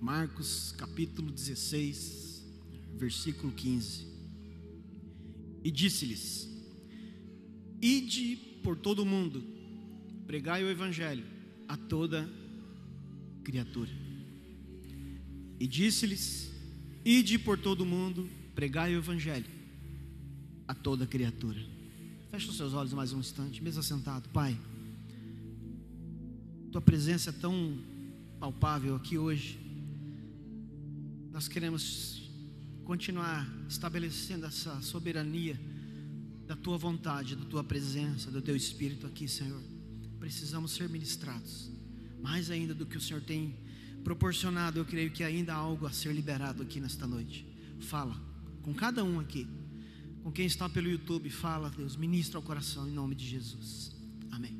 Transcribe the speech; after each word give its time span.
Marcos 0.00 0.72
capítulo 0.78 1.32
16, 1.32 2.46
versículo 2.96 3.52
15. 3.52 4.06
E 5.64 5.70
disse-lhes: 5.70 6.48
Ide 7.82 8.36
por 8.62 8.76
todo 8.76 9.00
o 9.00 9.06
mundo, 9.06 9.42
pregai 10.26 10.62
o 10.62 10.70
evangelho 10.70 11.24
a 11.66 11.76
toda 11.76 12.28
criatura. 13.42 13.90
E 15.58 15.66
disse-lhes: 15.66 16.52
Ide 17.04 17.38
por 17.38 17.58
todo 17.58 17.80
o 17.80 17.86
mundo, 17.86 18.28
pregai 18.54 18.94
o 18.94 18.98
evangelho 18.98 19.46
a 20.68 20.74
toda 20.74 21.06
criatura. 21.06 21.58
Feche 22.30 22.48
os 22.50 22.56
seus 22.56 22.72
olhos 22.72 22.92
mais 22.92 23.12
um 23.12 23.18
instante, 23.18 23.62
mesmo 23.62 23.82
sentado, 23.82 24.28
Pai. 24.28 24.56
Tua 26.70 26.80
presença 26.80 27.30
é 27.30 27.32
tão 27.32 27.78
palpável 28.38 28.94
aqui 28.94 29.18
hoje. 29.18 29.67
Nós 31.38 31.46
queremos 31.46 32.28
continuar 32.84 33.48
estabelecendo 33.68 34.44
essa 34.44 34.80
soberania 34.80 35.56
da 36.48 36.56
tua 36.56 36.76
vontade, 36.76 37.36
da 37.36 37.44
tua 37.44 37.62
presença, 37.62 38.28
do 38.28 38.42
teu 38.42 38.56
espírito 38.56 39.06
aqui, 39.06 39.28
Senhor. 39.28 39.62
Precisamos 40.18 40.72
ser 40.72 40.88
ministrados. 40.88 41.70
Mais 42.20 42.50
ainda 42.50 42.74
do 42.74 42.84
que 42.84 42.96
o 42.96 43.00
Senhor 43.00 43.22
tem 43.22 43.54
proporcionado, 44.02 44.80
eu 44.80 44.84
creio 44.84 45.12
que 45.12 45.22
ainda 45.22 45.54
há 45.54 45.56
algo 45.58 45.86
a 45.86 45.92
ser 45.92 46.12
liberado 46.12 46.60
aqui 46.60 46.80
nesta 46.80 47.06
noite. 47.06 47.46
Fala 47.82 48.20
com 48.62 48.74
cada 48.74 49.04
um 49.04 49.20
aqui. 49.20 49.46
Com 50.24 50.32
quem 50.32 50.44
está 50.44 50.68
pelo 50.68 50.90
YouTube, 50.90 51.30
fala, 51.30 51.70
Deus, 51.70 51.94
ministra 51.94 52.36
ao 52.36 52.42
coração 52.42 52.88
em 52.88 52.92
nome 52.92 53.14
de 53.14 53.24
Jesus. 53.24 53.94
Amém. 54.32 54.58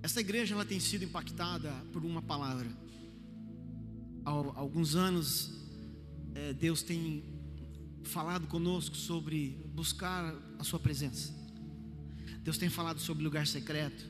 Essa 0.00 0.20
igreja 0.20 0.54
ela 0.54 0.64
tem 0.64 0.78
sido 0.78 1.04
impactada 1.04 1.72
por 1.92 2.04
uma 2.04 2.22
palavra. 2.22 2.70
Há 4.24 4.30
alguns 4.30 4.94
anos, 4.94 5.52
é, 6.34 6.52
Deus 6.52 6.82
tem 6.82 7.24
falado 8.02 8.46
conosco 8.46 8.96
sobre 8.96 9.56
buscar 9.74 10.34
a 10.58 10.64
Sua 10.64 10.78
presença. 10.78 11.34
Deus 12.42 12.58
tem 12.58 12.68
falado 12.68 13.00
sobre 13.00 13.22
lugar 13.22 13.46
secreto, 13.46 14.04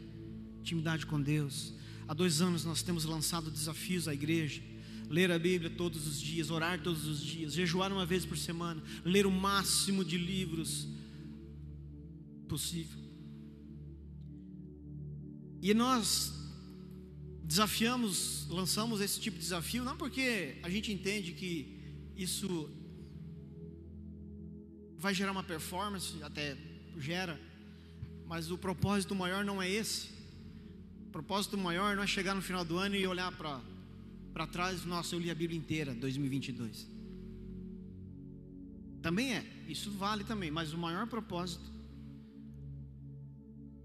intimidade 0.60 1.06
com 1.06 1.20
Deus. 1.20 1.74
Há 2.06 2.14
dois 2.14 2.40
anos 2.40 2.64
nós 2.64 2.82
temos 2.82 3.04
lançado 3.04 3.50
desafios 3.50 4.08
à 4.08 4.14
igreja. 4.14 4.62
Ler 5.08 5.30
a 5.32 5.38
Bíblia 5.38 5.70
todos 5.70 6.06
os 6.06 6.20
dias, 6.20 6.50
orar 6.50 6.80
todos 6.82 7.04
os 7.04 7.20
dias, 7.20 7.52
jejuar 7.52 7.92
uma 7.92 8.06
vez 8.06 8.24
por 8.24 8.38
semana, 8.38 8.80
ler 9.04 9.26
o 9.26 9.30
máximo 9.30 10.04
de 10.04 10.16
livros 10.16 10.86
possível. 12.48 12.98
E 15.60 15.74
nós 15.74 16.39
desafiamos, 17.50 18.46
lançamos 18.48 19.00
esse 19.00 19.18
tipo 19.18 19.36
de 19.36 19.42
desafio, 19.42 19.82
não 19.82 19.96
porque 19.96 20.58
a 20.62 20.70
gente 20.70 20.92
entende 20.92 21.32
que 21.32 21.50
isso 22.16 22.70
vai 24.96 25.12
gerar 25.12 25.32
uma 25.32 25.42
performance, 25.42 26.22
até 26.22 26.56
gera, 26.96 27.40
mas 28.24 28.52
o 28.52 28.56
propósito 28.56 29.16
maior 29.16 29.44
não 29.44 29.60
é 29.60 29.68
esse. 29.68 30.10
O 31.08 31.10
propósito 31.10 31.58
maior 31.58 31.96
não 31.96 32.04
é 32.04 32.06
chegar 32.06 32.36
no 32.36 32.40
final 32.40 32.64
do 32.64 32.78
ano 32.78 32.94
e 32.94 33.04
olhar 33.04 33.32
para 33.32 34.46
trás, 34.46 34.84
nossa, 34.84 35.16
eu 35.16 35.18
li 35.18 35.28
a 35.28 35.34
Bíblia 35.34 35.58
inteira, 35.58 35.92
2022. 35.92 36.86
Também 39.02 39.34
é, 39.34 39.44
isso 39.66 39.90
vale 39.90 40.22
também, 40.22 40.52
mas 40.52 40.72
o 40.72 40.78
maior 40.78 41.08
propósito 41.08 41.68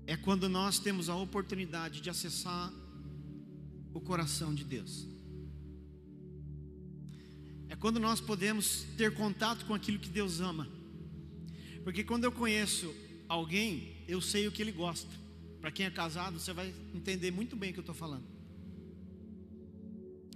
é 0.05 0.15
quando 0.15 0.47
nós 0.47 0.77
temos 0.77 1.09
a 1.09 1.15
oportunidade 1.15 1.99
de 1.99 2.11
acessar 2.11 2.71
o 3.95 4.01
coração 4.01 4.53
de 4.53 4.65
Deus. 4.65 5.07
É 7.69 7.75
quando 7.77 7.97
nós 7.97 8.19
podemos 8.19 8.85
ter 8.97 9.13
contato 9.13 9.65
com 9.65 9.73
aquilo 9.73 9.97
que 9.97 10.09
Deus 10.09 10.41
ama. 10.41 10.67
Porque 11.81 12.03
quando 12.03 12.25
eu 12.25 12.31
conheço 12.31 12.93
alguém, 13.27 14.03
eu 14.05 14.19
sei 14.19 14.47
o 14.47 14.51
que 14.51 14.61
ele 14.61 14.73
gosta. 14.73 15.09
Para 15.61 15.71
quem 15.71 15.85
é 15.85 15.89
casado, 15.89 16.37
você 16.39 16.51
vai 16.51 16.73
entender 16.93 17.31
muito 17.31 17.55
bem 17.55 17.69
o 17.69 17.73
que 17.73 17.79
eu 17.79 17.83
estou 17.83 17.95
falando. 17.95 18.25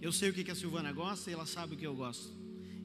Eu 0.02 0.14
sei 0.14 0.30
o 0.30 0.34
que 0.34 0.50
a 0.50 0.56
Silvana 0.56 0.94
gosta 0.94 1.30
e 1.30 1.34
ela 1.34 1.46
sabe 1.46 1.76
o 1.76 1.78
que 1.78 1.86
eu 1.86 1.96
gosto. 1.96 2.32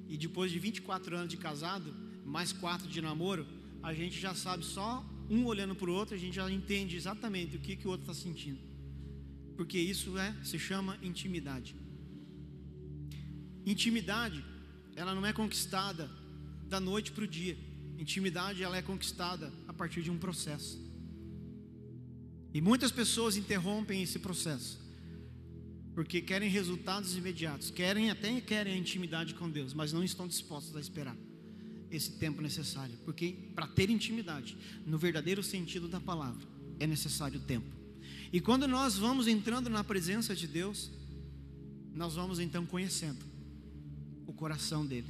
E 0.08 0.16
depois 0.16 0.50
de 0.50 0.58
24 0.58 1.16
anos 1.16 1.28
de 1.28 1.36
casado, 1.36 1.94
mais 2.24 2.52
4 2.52 2.88
de 2.88 3.00
namoro, 3.00 3.46
a 3.80 3.94
gente 3.94 4.18
já 4.20 4.34
sabe 4.34 4.64
só 4.64 5.04
um 5.30 5.46
olhando 5.46 5.76
para 5.76 5.88
o 5.88 5.94
outro, 5.94 6.16
a 6.16 6.18
gente 6.18 6.34
já 6.34 6.50
entende 6.50 6.96
exatamente 6.96 7.56
o 7.56 7.60
que, 7.60 7.76
que 7.76 7.86
o 7.86 7.90
outro 7.90 8.10
está 8.10 8.14
sentindo. 8.14 8.73
Porque 9.56 9.78
isso 9.78 10.18
é, 10.18 10.34
se 10.42 10.58
chama 10.58 10.98
intimidade. 11.02 11.76
Intimidade, 13.64 14.44
ela 14.96 15.14
não 15.14 15.24
é 15.24 15.32
conquistada 15.32 16.10
da 16.66 16.80
noite 16.80 17.12
para 17.12 17.24
o 17.24 17.26
dia. 17.26 17.56
Intimidade, 17.98 18.62
ela 18.62 18.76
é 18.76 18.82
conquistada 18.82 19.52
a 19.68 19.72
partir 19.72 20.02
de 20.02 20.10
um 20.10 20.18
processo. 20.18 20.82
E 22.52 22.60
muitas 22.60 22.90
pessoas 22.90 23.36
interrompem 23.36 24.02
esse 24.02 24.18
processo. 24.18 24.82
Porque 25.94 26.20
querem 26.20 26.50
resultados 26.50 27.16
imediatos, 27.16 27.70
querem 27.70 28.10
até 28.10 28.40
querem 28.40 28.74
a 28.74 28.76
intimidade 28.76 29.34
com 29.34 29.48
Deus, 29.48 29.72
mas 29.72 29.92
não 29.92 30.02
estão 30.02 30.26
dispostos 30.26 30.76
a 30.76 30.80
esperar 30.80 31.16
esse 31.96 32.12
tempo 32.12 32.42
necessário, 32.42 32.96
porque 33.04 33.50
para 33.54 33.68
ter 33.68 33.88
intimidade, 33.88 34.56
no 34.84 34.98
verdadeiro 34.98 35.42
sentido 35.42 35.88
da 35.88 36.00
palavra, 36.00 36.44
é 36.80 36.86
necessário 36.86 37.38
tempo. 37.40 37.83
E 38.34 38.40
quando 38.40 38.66
nós 38.66 38.98
vamos 38.98 39.28
entrando 39.28 39.70
na 39.70 39.84
presença 39.84 40.34
de 40.34 40.48
Deus, 40.48 40.90
nós 41.94 42.16
vamos 42.16 42.40
então 42.40 42.66
conhecendo 42.66 43.24
o 44.26 44.32
coração 44.32 44.84
dele. 44.84 45.06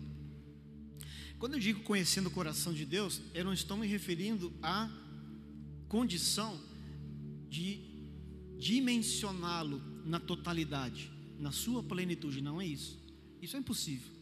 Quando 1.39 1.55
eu 1.55 1.59
digo 1.59 1.81
conhecendo 1.85 2.27
o 2.27 2.31
coração 2.31 2.75
de 2.75 2.85
Deus, 2.85 3.23
eu 3.33 3.43
não 3.43 3.55
estou 3.55 3.79
me 3.79 3.87
referindo 3.87 4.53
à 4.63 4.91
condição 5.89 6.61
de 7.49 7.81
dimensioná-lo 8.59 9.81
na 10.05 10.21
totalidade, 10.21 11.11
na 11.39 11.51
sua 11.51 11.83
plenitude, 11.83 12.43
não 12.43 12.61
é 12.61 12.67
isso. 12.67 13.03
Isso 13.41 13.57
é 13.57 13.59
impossível. 13.59 14.13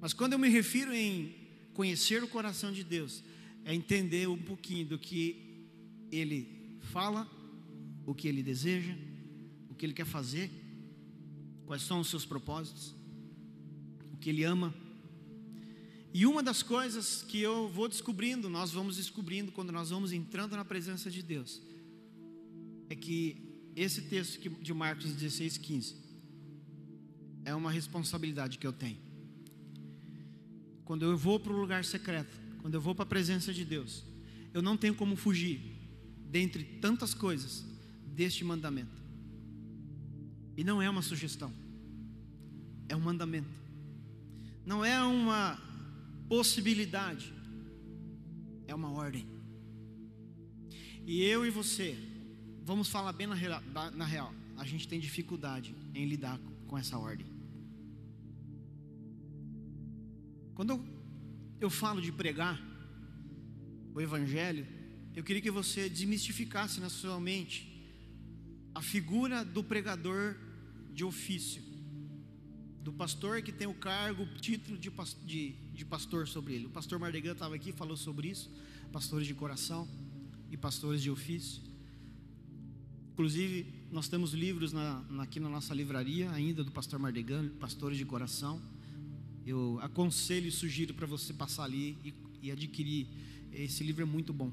Mas 0.00 0.14
quando 0.14 0.32
eu 0.32 0.38
me 0.38 0.48
refiro 0.48 0.94
em 0.94 1.34
conhecer 1.74 2.24
o 2.24 2.28
coração 2.28 2.72
de 2.72 2.82
Deus 2.82 3.22
é 3.62 3.74
entender 3.74 4.26
um 4.26 4.38
pouquinho 4.38 4.86
do 4.86 4.98
que 4.98 5.68
Ele 6.10 6.78
fala, 6.92 7.30
o 8.06 8.14
que 8.14 8.28
Ele 8.28 8.42
deseja, 8.42 8.94
o 9.70 9.74
que 9.74 9.86
Ele 9.86 9.92
quer 9.92 10.06
fazer, 10.06 10.50
quais 11.66 11.82
são 11.82 12.00
os 12.00 12.08
seus 12.08 12.24
propósitos, 12.24 12.94
o 14.12 14.16
que 14.16 14.30
Ele 14.30 14.44
ama. 14.44 14.74
E 16.14 16.26
uma 16.26 16.42
das 16.42 16.62
coisas 16.62 17.22
que 17.22 17.40
eu 17.40 17.68
vou 17.68 17.88
descobrindo, 17.88 18.48
nós 18.50 18.70
vamos 18.70 18.96
descobrindo 18.96 19.50
quando 19.52 19.72
nós 19.72 19.90
vamos 19.90 20.12
entrando 20.12 20.56
na 20.56 20.64
presença 20.64 21.10
de 21.10 21.22
Deus, 21.22 21.60
é 22.90 22.94
que 22.94 23.70
esse 23.74 24.02
texto 24.02 24.38
de 24.60 24.74
Marcos 24.74 25.12
16, 25.12 25.56
15 25.58 25.96
é 27.44 27.54
uma 27.54 27.70
responsabilidade 27.70 28.58
que 28.58 28.66
eu 28.66 28.72
tenho 28.72 29.12
quando 30.92 31.04
eu 31.04 31.16
vou 31.16 31.40
para 31.40 31.52
o 31.52 31.56
lugar 31.56 31.84
secreto, 31.86 32.38
quando 32.60 32.74
eu 32.74 32.80
vou 32.80 32.94
para 32.94 33.04
a 33.04 33.06
presença 33.06 33.50
de 33.50 33.64
Deus, 33.64 34.04
eu 34.52 34.60
não 34.60 34.76
tenho 34.76 34.94
como 34.94 35.16
fugir, 35.16 35.58
dentre 36.30 36.64
tantas 36.64 37.14
coisas, 37.14 37.64
deste 38.12 38.44
mandamento. 38.44 39.02
E 40.56 40.62
não 40.62 40.82
é 40.82 40.88
uma 40.88 41.02
sugestão, 41.02 41.52
é 42.88 42.94
um 42.94 43.00
mandamento, 43.00 43.48
não 44.66 44.84
é 44.84 45.02
uma 45.02 45.58
possibilidade, 46.28 47.32
é 48.66 48.74
uma 48.74 48.90
ordem. 48.90 49.26
E 51.06 51.22
eu 51.22 51.44
e 51.44 51.50
você, 51.50 51.96
vamos 52.64 52.88
falar 52.88 53.12
bem 53.12 53.26
na 53.26 53.34
real, 53.34 54.34
a 54.56 54.64
gente 54.64 54.86
tem 54.86 55.00
dificuldade 55.00 55.74
em 55.94 56.06
lidar 56.06 56.38
com 56.68 56.76
essa 56.76 56.98
ordem. 56.98 57.26
Quando 60.54 60.84
eu 61.60 61.70
falo 61.70 62.00
de 62.02 62.12
pregar 62.12 62.60
o 63.94 64.00
Evangelho, 64.00 64.66
eu 65.16 65.24
queria 65.24 65.42
que 65.42 65.50
você 65.50 65.88
desmistificasse 65.88 66.78
na 66.78 66.90
sua 66.90 67.18
mente 67.18 67.71
a 68.74 68.82
figura 68.82 69.44
do 69.44 69.62
pregador 69.62 70.36
de 70.92 71.04
ofício, 71.04 71.62
do 72.82 72.92
pastor 72.92 73.42
que 73.42 73.52
tem 73.52 73.66
o 73.66 73.74
cargo, 73.74 74.24
o 74.24 74.26
título 74.38 74.76
de, 74.78 74.90
de, 75.24 75.52
de 75.74 75.84
pastor 75.84 76.26
sobre 76.26 76.54
ele. 76.54 76.66
O 76.66 76.70
pastor 76.70 76.98
Mardegan 76.98 77.32
estava 77.32 77.54
aqui, 77.54 77.72
falou 77.72 77.96
sobre 77.96 78.28
isso, 78.28 78.50
pastores 78.92 79.26
de 79.26 79.34
coração 79.34 79.88
e 80.50 80.56
pastores 80.56 81.02
de 81.02 81.10
ofício. 81.10 81.62
Inclusive, 83.12 83.66
nós 83.90 84.08
temos 84.08 84.32
livros 84.32 84.72
na, 84.72 85.04
aqui 85.20 85.38
na 85.38 85.48
nossa 85.48 85.74
livraria 85.74 86.30
ainda 86.30 86.64
do 86.64 86.70
pastor 86.70 86.98
Mardegan, 86.98 87.48
Pastores 87.60 87.98
de 87.98 88.04
Coração 88.04 88.60
eu 89.46 89.78
aconselho 89.82 90.46
e 90.46 90.52
sugiro 90.52 90.94
para 90.94 91.06
você 91.06 91.32
passar 91.32 91.64
ali 91.64 91.98
e, 92.04 92.14
e 92.42 92.50
adquirir. 92.50 93.08
Esse 93.52 93.82
livro 93.82 94.02
é 94.02 94.04
muito 94.04 94.32
bom. 94.32 94.52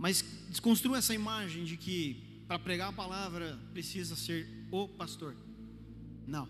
Mas 0.00 0.24
desconstrua 0.48 0.96
essa 0.96 1.12
imagem 1.12 1.62
de 1.62 1.76
que 1.76 2.42
para 2.48 2.58
pregar 2.58 2.88
a 2.88 2.92
palavra 2.92 3.60
precisa 3.74 4.16
ser 4.16 4.48
o 4.72 4.88
pastor. 4.88 5.36
Não. 6.26 6.48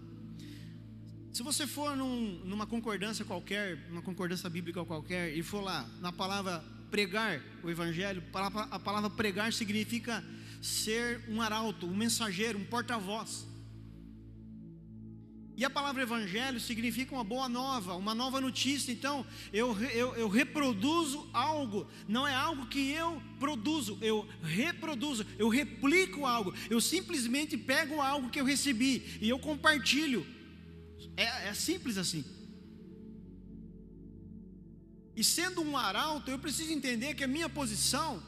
Se 1.33 1.43
você 1.43 1.67
for 1.67 1.97
num, 1.97 2.45
numa 2.45 2.65
concordância 2.65 3.25
qualquer, 3.25 3.89
uma 3.91 4.03
concordância 4.03 4.49
bíblica 4.49 4.85
qualquer, 4.85 5.37
e 5.37 5.43
for 5.43 5.63
lá 5.63 5.85
na 6.01 6.13
palavra 6.13 6.63
pregar 6.93 7.43
o 7.65 7.69
evangelho, 7.69 8.23
a 8.71 8.79
palavra 8.79 9.11
pregar 9.11 9.53
significa 9.53 10.25
ser 10.63 11.25
um 11.29 11.43
arauto, 11.43 11.87
um 11.87 11.97
mensageiro, 11.97 12.57
um 12.57 12.65
porta-voz. 12.65 13.49
E 15.61 15.65
a 15.67 15.69
palavra 15.69 16.05
evangelho 16.05 16.59
significa 16.59 17.15
uma 17.15 17.23
boa 17.23 17.47
nova, 17.47 17.95
uma 17.95 18.15
nova 18.15 18.41
notícia. 18.41 18.91
Então, 18.91 19.27
eu, 19.53 19.79
eu, 19.91 20.15
eu, 20.15 20.27
reproduzo 20.27 21.29
algo, 21.35 21.87
não 22.09 22.27
é 22.27 22.35
algo 22.35 22.65
que 22.69 22.93
eu 22.93 23.23
produzo, 23.39 23.99
eu 24.01 24.27
reproduzo, 24.43 25.27
eu 25.39 25.51
replico 25.51 26.25
algo. 26.25 26.55
Eu 26.71 26.81
simplesmente 26.81 27.59
pego 27.59 28.01
algo 28.01 28.31
que 28.31 28.41
eu 28.41 28.45
recebi 28.47 29.19
e 29.21 29.29
eu 29.29 29.39
compartilho. 29.39 30.27
É, 31.15 31.49
é 31.49 31.53
simples 31.53 31.99
assim. 31.99 32.25
E 35.15 35.23
sendo 35.23 35.61
um 35.61 35.77
arauto, 35.77 36.31
eu 36.31 36.39
preciso 36.39 36.73
entender 36.73 37.13
que 37.13 37.25
a 37.25 37.29
minha 37.29 37.51
posição, 37.51 38.23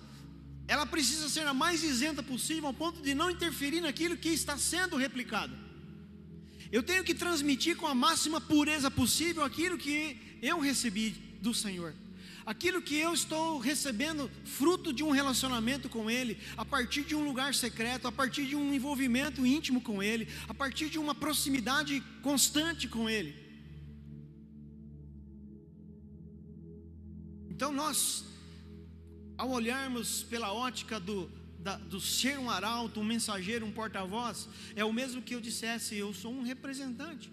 ela 0.68 0.84
precisa 0.84 1.30
ser 1.30 1.46
a 1.46 1.54
mais 1.54 1.82
isenta 1.82 2.22
possível, 2.22 2.66
ao 2.66 2.74
ponto 2.74 3.00
de 3.00 3.14
não 3.14 3.30
interferir 3.30 3.80
naquilo 3.80 4.18
que 4.18 4.28
está 4.28 4.58
sendo 4.58 4.96
replicado. 4.98 5.61
Eu 6.72 6.82
tenho 6.82 7.04
que 7.04 7.14
transmitir 7.14 7.76
com 7.76 7.86
a 7.86 7.94
máxima 7.94 8.40
pureza 8.40 8.90
possível 8.90 9.44
aquilo 9.44 9.76
que 9.76 10.18
eu 10.40 10.58
recebi 10.58 11.10
do 11.42 11.52
Senhor. 11.52 11.94
Aquilo 12.46 12.80
que 12.80 12.96
eu 12.96 13.12
estou 13.12 13.58
recebendo, 13.58 14.30
fruto 14.44 14.90
de 14.90 15.04
um 15.04 15.10
relacionamento 15.10 15.86
com 15.90 16.10
Ele, 16.10 16.38
a 16.56 16.64
partir 16.64 17.02
de 17.02 17.14
um 17.14 17.24
lugar 17.24 17.54
secreto, 17.54 18.08
a 18.08 18.12
partir 18.12 18.46
de 18.46 18.56
um 18.56 18.72
envolvimento 18.72 19.44
íntimo 19.44 19.82
com 19.82 20.02
Ele, 20.02 20.26
a 20.48 20.54
partir 20.54 20.88
de 20.88 20.98
uma 20.98 21.14
proximidade 21.14 22.02
constante 22.22 22.88
com 22.88 23.08
Ele. 23.08 23.36
Então, 27.50 27.70
nós, 27.70 28.24
ao 29.36 29.50
olharmos 29.50 30.22
pela 30.24 30.52
ótica 30.54 30.98
do, 30.98 31.30
da, 31.62 31.76
do 31.76 32.00
ser 32.00 32.38
um 32.38 32.50
arauto, 32.50 33.00
um 33.00 33.04
mensageiro, 33.04 33.64
um 33.64 33.72
porta-voz, 33.72 34.48
é 34.74 34.84
o 34.84 34.92
mesmo 34.92 35.22
que 35.22 35.34
eu 35.34 35.40
dissesse: 35.40 35.96
eu 35.96 36.12
sou 36.12 36.32
um 36.32 36.42
representante. 36.42 37.32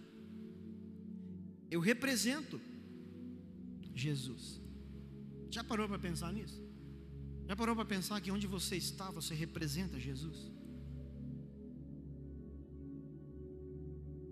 Eu 1.69 1.79
represento 1.79 2.61
Jesus. 3.93 4.61
Já 5.49 5.63
parou 5.63 5.87
para 5.87 5.99
pensar 5.99 6.31
nisso? 6.31 6.63
Já 7.47 7.55
parou 7.55 7.75
para 7.75 7.85
pensar 7.85 8.21
que 8.21 8.31
onde 8.31 8.45
você 8.45 8.75
está, 8.77 9.09
você 9.09 9.33
representa 9.33 9.99
Jesus? 9.99 10.51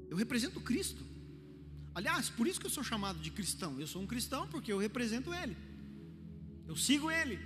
Eu 0.09 0.15
represento 0.15 0.61
Cristo. 0.61 1.03
Aliás, 1.94 2.29
por 2.29 2.47
isso 2.47 2.59
que 2.59 2.67
eu 2.67 2.69
sou 2.69 2.83
chamado 2.83 3.19
de 3.19 3.31
cristão. 3.31 3.79
Eu 3.79 3.88
sou 3.88 4.01
um 4.01 4.07
cristão 4.07 4.47
porque 4.47 4.71
eu 4.71 4.77
represento 4.77 5.33
Ele. 5.33 5.57
Eu 6.67 6.75
sigo 6.75 7.09
Ele. 7.09 7.39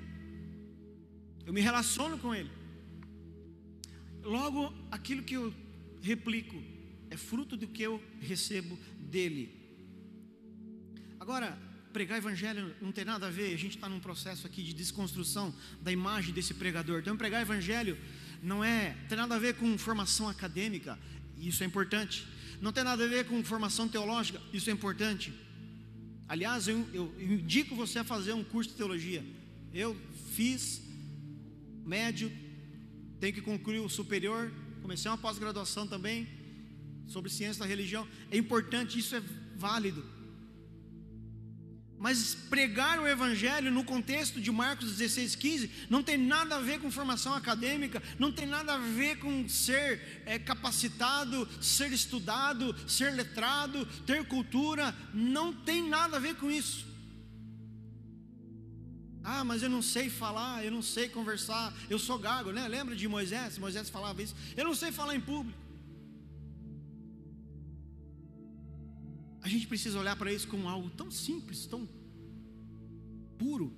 Eu 1.46 1.54
me 1.54 1.62
relaciono 1.62 2.18
com 2.18 2.34
Ele. 2.34 2.52
Logo, 4.24 4.74
aquilo 4.92 5.24
que 5.24 5.36
eu 5.36 5.54
replico 6.02 6.62
é 7.10 7.18
fruto 7.18 7.58
do 7.58 7.68
que 7.68 7.82
eu 7.82 8.02
recebo 8.20 8.78
dele. 9.00 9.60
Agora, 11.20 11.58
pregar 11.92 12.18
evangelho 12.18 12.76
não 12.82 12.92
tem 12.92 13.04
nada 13.04 13.28
a 13.28 13.30
ver, 13.30 13.54
a 13.54 13.58
gente 13.58 13.76
está 13.76 13.90
num 13.90 14.00
processo 14.00 14.48
aqui 14.48 14.64
de 14.64 14.74
desconstrução 14.74 15.54
da 15.82 15.92
imagem 15.92 16.34
desse 16.34 16.54
pregador. 16.54 17.00
Então, 17.02 17.18
pregar 17.18 17.42
evangelho 17.42 17.98
não 18.42 18.64
é, 18.64 18.96
tem 19.10 19.18
nada 19.18 19.36
a 19.36 19.40
ver 19.40 19.56
com 19.56 19.78
formação 19.78 20.28
acadêmica, 20.30 20.98
isso 21.38 21.64
é 21.64 21.66
importante. 21.66 22.26
Não 22.62 22.72
tem 22.72 22.84
nada 22.84 23.04
a 23.04 23.08
ver 23.08 23.26
com 23.26 23.44
formação 23.44 23.88
teológica, 23.88 24.40
isso 24.54 24.70
é 24.70 24.74
importante. 24.74 25.34
Aliás, 26.28 26.68
eu, 26.68 26.88
eu, 26.94 27.14
eu 27.18 27.32
indico 27.34 27.76
você 27.76 28.00
a 28.00 28.04
fazer 28.04 28.34
um 28.34 28.44
curso 28.44 28.70
de 28.70 28.78
teologia. 28.78 29.24
Eu 29.74 30.00
fiz 30.34 30.82
médio, 31.86 32.32
tenho 33.20 33.34
que 33.34 33.42
concluir 33.42 33.80
o 33.80 33.90
superior, 33.90 34.52
comecei 34.82 35.10
uma 35.10 35.18
pós-graduação 35.18 35.88
também 35.88 36.28
sobre 37.08 37.30
ciência 37.30 37.62
da 37.62 37.66
religião. 37.66 38.08
É 38.32 38.38
importante, 38.38 38.98
isso 38.98 39.16
é 39.16 39.22
válido. 39.56 40.04
Mas 42.00 42.34
pregar 42.34 43.00
o 43.00 43.08
Evangelho 43.08 43.70
no 43.70 43.84
contexto 43.84 44.42
de 44.42 44.52
Marcos 44.52 44.98
16, 44.98 45.36
15 45.36 45.72
não 45.88 46.02
tem 46.02 46.18
nada 46.18 46.56
a 46.56 46.60
ver 46.60 46.80
com 46.80 46.90
formação 46.90 47.32
acadêmica, 47.36 48.02
não 48.18 48.32
tem 48.32 48.48
nada 48.48 48.74
a 48.74 48.78
ver 48.78 49.20
com 49.20 49.48
ser 49.48 50.24
é, 50.26 50.40
capacitado, 50.40 51.48
ser 51.62 51.92
estudado, 51.92 52.76
ser 52.90 53.14
letrado, 53.14 53.86
ter 54.08 54.26
cultura, 54.26 54.96
não 55.14 55.54
tem 55.54 55.88
nada 55.88 56.18
a 56.18 56.20
ver 56.20 56.36
com 56.38 56.50
isso. 56.50 56.91
Ah, 59.24 59.44
mas 59.44 59.62
eu 59.62 59.70
não 59.70 59.82
sei 59.82 60.10
falar, 60.10 60.66
eu 60.66 60.72
não 60.72 60.82
sei 60.82 61.08
conversar, 61.08 61.74
eu 61.90 62.00
sou 62.00 62.18
gago, 62.18 62.52
né? 62.52 62.68
Lembra 62.68 62.96
de 62.96 63.08
Moisés? 63.08 63.58
Moisés 63.58 63.90
falava 63.90 64.22
isso. 64.22 64.36
Eu 64.58 64.66
não 64.66 64.74
sei 64.74 64.92
falar 64.92 65.16
em 65.16 65.22
público. 65.22 65.60
A 69.42 69.48
gente 69.48 69.68
precisa 69.68 70.00
olhar 70.00 70.16
para 70.16 70.32
isso 70.32 70.48
como 70.48 70.68
algo 70.68 70.90
tão 70.90 71.10
simples, 71.12 71.66
tão 71.66 71.88
puro. 73.38 73.76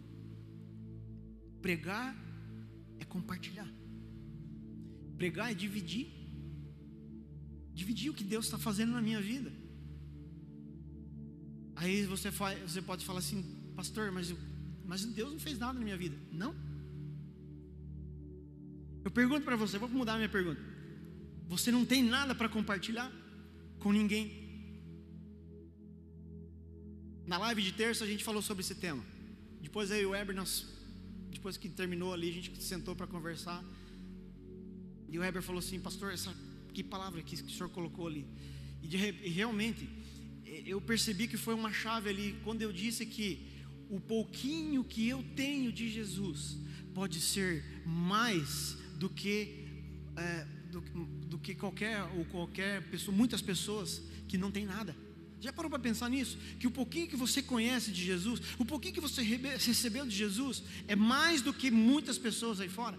Pregar 1.62 2.16
é 3.00 3.06
compartilhar. 3.06 3.70
Pregar 5.18 5.52
é 5.52 5.54
dividir. 5.54 6.08
Dividir 7.74 8.10
o 8.12 8.14
que 8.14 8.24
Deus 8.24 8.46
está 8.46 8.58
fazendo 8.58 8.92
na 8.92 9.02
minha 9.02 9.22
vida. 9.22 9.52
Aí 11.76 12.06
você, 12.06 12.32
faz, 12.32 12.60
você 12.72 12.82
pode 12.82 13.04
falar 13.04 13.20
assim, 13.20 13.42
pastor, 13.76 14.12
mas 14.12 14.30
eu 14.30 14.38
mas 14.86 15.06
Deus 15.06 15.32
não 15.32 15.40
fez 15.40 15.58
nada 15.58 15.74
na 15.74 15.84
minha 15.84 15.98
vida. 15.98 16.18
Não. 16.32 16.56
Eu 19.04 19.12
pergunto 19.12 19.44
para 19.44 19.56
você, 19.56 19.78
vou 19.78 19.90
mudar 19.90 20.14
a 20.14 20.18
minha 20.18 20.30
pergunta. 20.30 20.62
Você 21.48 21.72
não 21.72 21.86
tem 21.86 22.04
nada 22.04 22.34
para 22.34 22.50
compartilhar 22.50 23.12
com 23.80 23.92
ninguém? 23.92 24.44
Na 27.26 27.38
live 27.38 27.62
de 27.62 27.72
terça 27.72 28.04
a 28.04 28.08
gente 28.08 28.24
falou 28.24 28.42
sobre 28.42 28.62
esse 28.62 28.76
tema. 28.76 29.04
Depois 29.62 29.92
aí 29.92 30.06
o 30.06 30.12
Weber, 30.12 30.36
nós, 30.36 30.68
depois 31.32 31.58
que 31.58 31.70
terminou 31.70 32.14
ali, 32.14 32.30
a 32.30 32.34
gente 32.34 32.64
sentou 32.64 32.96
para 32.96 33.08
conversar. 33.08 33.64
E 35.10 35.18
o 35.18 35.22
Weber 35.22 35.42
falou 35.42 35.60
assim, 35.60 35.80
pastor, 35.80 36.12
essa 36.12 36.34
que 36.74 36.84
palavra 36.84 37.22
que, 37.22 37.36
que 37.36 37.44
o 37.44 37.56
senhor 37.56 37.70
colocou 37.70 38.08
ali? 38.08 38.26
E, 38.82 38.88
de, 38.88 38.98
e 38.98 39.30
realmente, 39.30 39.88
eu 40.66 40.82
percebi 40.82 41.28
que 41.28 41.38
foi 41.38 41.54
uma 41.54 41.72
chave 41.72 42.10
ali 42.10 42.36
quando 42.44 42.62
eu 42.62 42.74
disse 42.74 43.06
que 43.06 43.53
o 43.90 44.00
pouquinho 44.00 44.84
que 44.84 45.08
eu 45.08 45.24
tenho 45.36 45.72
de 45.72 45.90
Jesus 45.90 46.58
pode 46.94 47.20
ser 47.20 47.64
mais 47.86 48.78
do 48.98 49.10
que 49.10 49.66
é, 50.16 50.46
do, 50.72 50.82
do, 51.28 51.38
que 51.40 51.56
qualquer 51.56 52.04
ou 52.16 52.26
qualquer 52.26 52.82
pessoa, 52.90 53.16
muitas 53.16 53.42
pessoas 53.42 54.02
que 54.28 54.38
não 54.38 54.52
tem 54.52 54.66
nada. 54.66 54.96
Já 55.40 55.52
parou 55.52 55.70
para 55.70 55.80
pensar 55.80 56.10
nisso? 56.10 56.38
Que 56.60 56.68
o 56.68 56.72
pouquinho 56.72 57.08
que 57.08 57.18
você 57.18 57.42
conhece 57.42 57.92
de 57.92 58.04
Jesus, 58.04 58.42
o 58.58 58.66
pouquinho 58.66 58.94
que 58.94 59.02
você 59.02 59.22
recebeu 59.22 60.06
de 60.06 60.16
Jesus, 60.16 60.64
é 60.88 60.96
mais 60.96 61.42
do 61.42 61.54
que 61.54 61.70
muitas 61.70 62.18
pessoas 62.18 62.60
aí 62.60 62.70
fora 62.70 62.98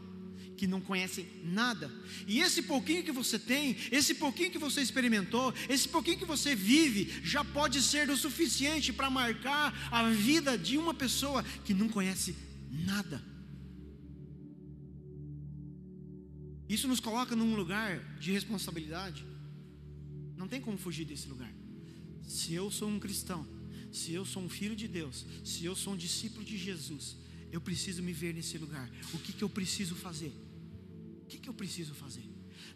que 0.57 0.67
não 0.67 0.81
conhecem 0.81 1.27
nada. 1.43 1.91
E 2.27 2.41
esse 2.41 2.63
pouquinho 2.63 3.03
que 3.03 3.13
você 3.13 3.39
tem, 3.39 3.77
esse 3.91 4.15
pouquinho 4.15 4.51
que 4.51 4.59
você 4.59 4.81
experimentou, 4.81 5.53
esse 5.69 5.89
pouquinho 5.89 6.19
que 6.19 6.25
você 6.25 6.55
vive, 6.55 7.13
já 7.23 7.45
pode 7.45 7.83
ser 7.83 8.09
o 8.11 8.17
suficiente 8.17 8.93
para 8.93 9.11
marcar 9.11 9.89
a 9.91 10.09
vida 10.11 10.57
de 10.57 10.79
uma 10.79 10.95
pessoa 10.95 11.43
que 11.65 11.75
não 11.75 11.89
conhece 11.89 12.35
nada. 12.71 13.23
Isso 16.69 16.89
nos 16.89 17.01
coloca 17.01 17.37
num 17.37 17.55
lugar 17.55 17.99
de 18.19 18.33
responsabilidade. 18.33 19.25
Não 20.37 20.49
tem 20.49 20.61
como 20.61 20.79
fugir 20.79 21.05
desse 21.05 21.29
lugar. 21.29 21.53
Se 22.27 22.55
eu 22.55 22.71
sou 22.71 22.89
um 22.89 22.99
cristão, 22.99 23.47
se 23.93 24.13
eu 24.13 24.25
sou 24.25 24.43
um 24.43 24.49
filho 24.49 24.75
de 24.75 24.89
Deus, 24.89 25.27
se 25.45 25.65
eu 25.65 25.77
sou 25.77 25.93
um 25.93 25.97
discípulo 25.97 26.45
de 26.45 26.57
Jesus, 26.57 27.17
eu 27.53 27.61
preciso 27.61 28.03
me 28.03 28.13
ver 28.13 28.35
nesse 28.35 28.59
lugar. 28.59 28.91
O 29.13 29.19
que, 29.19 29.33
que 29.33 29.45
eu 29.45 29.49
preciso 29.49 29.95
fazer? 29.95 30.33
O 31.25 31.26
que, 31.26 31.38
que 31.38 31.49
eu 31.49 31.54
preciso 31.54 31.95
fazer? 31.95 32.25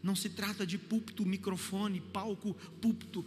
Não 0.03 0.17
se 0.17 0.31
trata 0.31 0.67
de 0.67 0.79
púlpito, 0.79 1.25
microfone, 1.27 2.01
palco, 2.01 2.55
púlpito, 2.81 3.25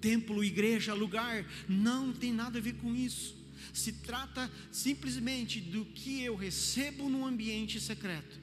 templo, 0.00 0.44
igreja, 0.44 0.92
lugar. 0.92 1.46
Não 1.68 2.12
tem 2.12 2.32
nada 2.32 2.58
a 2.58 2.62
ver 2.62 2.74
com 2.74 2.94
isso. 2.94 3.34
Se 3.72 3.92
trata 3.92 4.50
simplesmente 4.70 5.60
do 5.60 5.84
que 5.86 6.22
eu 6.22 6.36
recebo 6.36 7.08
no 7.08 7.24
ambiente 7.24 7.80
secreto, 7.80 8.38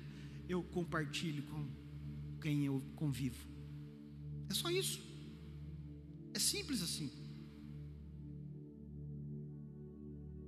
eu 0.50 0.63
compartilho 0.63 1.43
com 1.43 1.67
quem 2.41 2.65
eu 2.65 2.83
convivo. 2.95 3.47
É 4.50 4.53
só 4.53 4.69
isso. 4.69 5.00
É 6.33 6.39
simples 6.39 6.81
assim. 6.81 7.12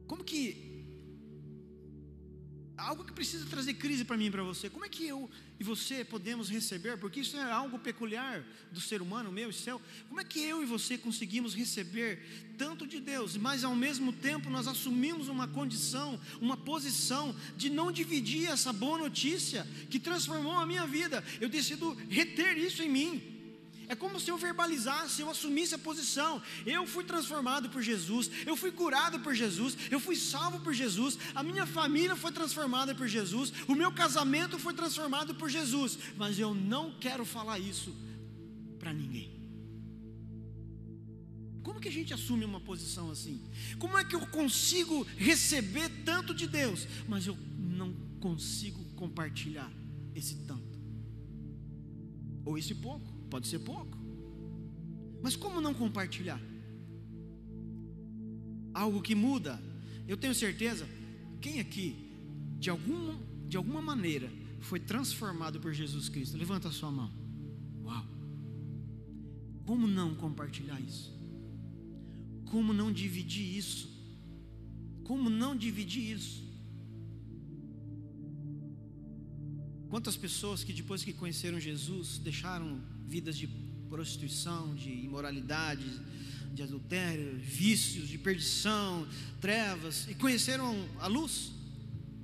Como 0.07 0.23
que 0.23 0.74
algo 2.77 3.03
que 3.03 3.13
precisa 3.13 3.45
trazer 3.45 3.75
crise 3.75 4.03
para 4.03 4.17
mim 4.17 4.25
e 4.25 4.31
para 4.31 4.43
você. 4.43 4.69
Como 4.69 4.85
é 4.85 4.89
que 4.89 5.05
eu 5.05 5.29
e 5.59 5.63
você 5.63 6.03
podemos 6.03 6.49
receber? 6.49 6.97
Porque 6.97 7.21
isso 7.21 7.37
é 7.37 7.51
algo 7.51 7.79
peculiar 7.79 8.43
do 8.71 8.81
ser 8.81 9.01
humano, 9.01 9.31
meu 9.31 9.49
e 9.49 9.53
seu. 9.53 9.81
Como 10.07 10.19
é 10.19 10.23
que 10.23 10.41
eu 10.41 10.61
e 10.61 10.65
você 10.65 10.97
conseguimos 10.97 11.53
receber 11.53 12.19
tanto 12.57 12.85
de 12.85 12.99
Deus, 12.99 13.37
mas 13.37 13.63
ao 13.63 13.75
mesmo 13.75 14.11
tempo 14.11 14.49
nós 14.49 14.67
assumimos 14.67 15.27
uma 15.27 15.47
condição, 15.47 16.19
uma 16.41 16.57
posição 16.57 17.35
de 17.55 17.69
não 17.69 17.91
dividir 17.91 18.49
essa 18.49 18.71
boa 18.73 18.97
notícia 18.97 19.65
que 19.89 19.99
transformou 19.99 20.57
a 20.57 20.65
minha 20.65 20.85
vida? 20.85 21.23
Eu 21.39 21.49
decido 21.49 21.93
reter 22.09 22.57
isso 22.57 22.81
em 22.81 22.89
mim. 22.89 23.34
É 23.87 23.95
como 23.95 24.19
se 24.19 24.29
eu 24.29 24.37
verbalizasse, 24.37 25.21
eu 25.21 25.29
assumisse 25.29 25.75
a 25.75 25.77
posição. 25.77 26.41
Eu 26.65 26.85
fui 26.87 27.03
transformado 27.03 27.69
por 27.69 27.81
Jesus, 27.81 28.29
eu 28.45 28.55
fui 28.55 28.71
curado 28.71 29.19
por 29.19 29.33
Jesus, 29.33 29.77
eu 29.91 29.99
fui 29.99 30.15
salvo 30.15 30.59
por 30.59 30.73
Jesus, 30.73 31.17
a 31.33 31.43
minha 31.43 31.65
família 31.65 32.15
foi 32.15 32.31
transformada 32.31 32.95
por 32.95 33.07
Jesus, 33.07 33.53
o 33.67 33.75
meu 33.75 33.91
casamento 33.91 34.57
foi 34.57 34.73
transformado 34.73 35.35
por 35.35 35.49
Jesus, 35.49 35.97
mas 36.17 36.39
eu 36.39 36.53
não 36.53 36.91
quero 36.99 37.25
falar 37.25 37.59
isso 37.59 37.95
para 38.79 38.93
ninguém. 38.93 39.33
Como 41.63 41.79
que 41.79 41.87
a 41.87 41.91
gente 41.91 42.13
assume 42.13 42.45
uma 42.45 42.59
posição 42.59 43.09
assim? 43.09 43.41
Como 43.79 43.97
é 43.97 44.03
que 44.03 44.15
eu 44.15 44.25
consigo 44.27 45.03
receber 45.17 45.89
tanto 46.03 46.33
de 46.33 46.47
Deus, 46.47 46.87
mas 47.07 47.25
eu 47.25 47.35
não 47.57 47.91
consigo 48.19 48.85
compartilhar 48.95 49.71
esse 50.13 50.35
tanto? 50.45 50.79
Ou 52.45 52.55
esse 52.55 52.75
pouco? 52.75 53.14
Pode 53.29 53.47
ser 53.47 53.59
pouco. 53.59 53.97
Mas 55.21 55.35
como 55.35 55.59
não 55.59 55.73
compartilhar? 55.73 56.41
Algo 58.73 59.01
que 59.01 59.15
muda. 59.15 59.61
Eu 60.07 60.17
tenho 60.17 60.35
certeza, 60.35 60.87
quem 61.41 61.59
aqui, 61.59 61.95
de 62.59 62.69
alguma, 62.69 63.19
de 63.47 63.57
alguma 63.57 63.81
maneira, 63.81 64.31
foi 64.59 64.79
transformado 64.79 65.59
por 65.59 65.73
Jesus 65.73 66.09
Cristo? 66.09 66.37
Levanta 66.37 66.67
a 66.67 66.71
sua 66.71 66.91
mão. 66.91 67.11
Uau! 67.83 68.05
Como 69.65 69.87
não 69.87 70.13
compartilhar 70.15 70.79
isso? 70.79 71.13
Como 72.45 72.73
não 72.73 72.91
dividir 72.91 73.57
isso? 73.57 73.89
Como 75.03 75.29
não 75.29 75.55
dividir 75.55 76.15
isso? 76.15 76.43
Quantas 79.89 80.17
pessoas 80.17 80.63
que 80.63 80.73
depois 80.73 81.03
que 81.03 81.13
conheceram 81.13 81.59
Jesus 81.59 82.17
deixaram 82.17 82.81
vidas 83.07 83.37
de 83.37 83.47
prostituição, 83.89 84.75
de 84.75 84.89
imoralidade, 84.89 85.85
de 86.53 86.63
adultério, 86.63 87.37
vícios, 87.39 88.07
de 88.07 88.17
perdição, 88.17 89.07
trevas, 89.39 90.07
e 90.09 90.15
conheceram 90.15 90.73
a 90.99 91.07
luz, 91.07 91.51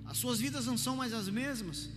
as 0.05 0.17
suas 0.17 0.39
vidas 0.39 0.65
não 0.65 0.77
são 0.77 0.95
mais 0.95 1.13
as 1.13 1.27
mesmas, 1.29 1.89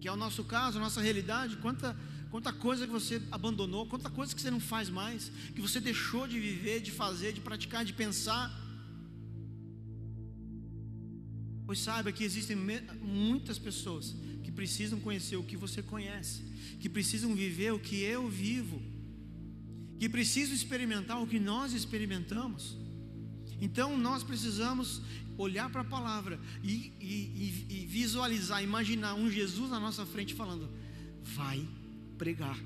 que 0.00 0.08
é 0.08 0.12
o 0.12 0.16
nosso 0.16 0.44
caso, 0.44 0.78
a 0.78 0.80
nossa 0.80 1.00
realidade. 1.00 1.56
Quanta, 1.56 1.96
quanta 2.30 2.52
coisa 2.52 2.86
que 2.86 2.92
você 2.92 3.22
abandonou, 3.32 3.86
quanta 3.86 4.10
coisa 4.10 4.34
que 4.34 4.40
você 4.40 4.50
não 4.50 4.60
faz 4.60 4.90
mais, 4.90 5.32
que 5.54 5.60
você 5.60 5.80
deixou 5.80 6.26
de 6.28 6.38
viver, 6.38 6.80
de 6.80 6.90
fazer, 6.90 7.32
de 7.32 7.40
praticar, 7.40 7.84
de 7.84 7.92
pensar. 7.92 8.52
Pois 11.66 11.78
saiba 11.78 12.12
que 12.12 12.22
existem 12.22 12.54
muitas 13.00 13.58
pessoas 13.58 14.14
precisam 14.54 15.00
conhecer 15.00 15.36
o 15.36 15.42
que 15.42 15.56
você 15.56 15.82
conhece, 15.82 16.42
que 16.80 16.88
precisam 16.88 17.34
viver 17.34 17.72
o 17.72 17.78
que 17.78 18.02
eu 18.02 18.28
vivo, 18.28 18.80
que 19.98 20.08
precisam 20.08 20.54
experimentar 20.54 21.20
o 21.22 21.26
que 21.26 21.38
nós 21.38 21.72
experimentamos. 21.72 22.76
Então 23.60 23.96
nós 23.96 24.22
precisamos 24.22 25.00
olhar 25.36 25.70
para 25.70 25.80
a 25.80 25.84
palavra 25.84 26.38
e, 26.62 26.92
e, 27.00 27.66
e, 27.68 27.86
visualizar, 27.86 28.62
imaginar 28.62 29.14
um 29.14 29.30
Jesus 29.30 29.70
na 29.70 29.80
nossa 29.80 30.06
frente 30.06 30.34
falando: 30.34 30.68
vai 31.22 31.66
pregar. 32.18 32.58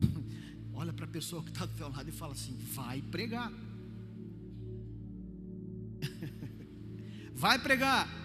Olha 0.74 0.92
para 0.92 1.04
a 1.04 1.08
pessoa 1.08 1.42
que 1.42 1.50
está 1.50 1.66
do 1.66 1.74
teu 1.74 1.88
lado 1.88 2.08
e 2.08 2.12
fala 2.12 2.32
assim: 2.32 2.56
vai 2.72 3.00
pregar. 3.02 3.52
vai 7.34 7.58
pregar. 7.58 8.23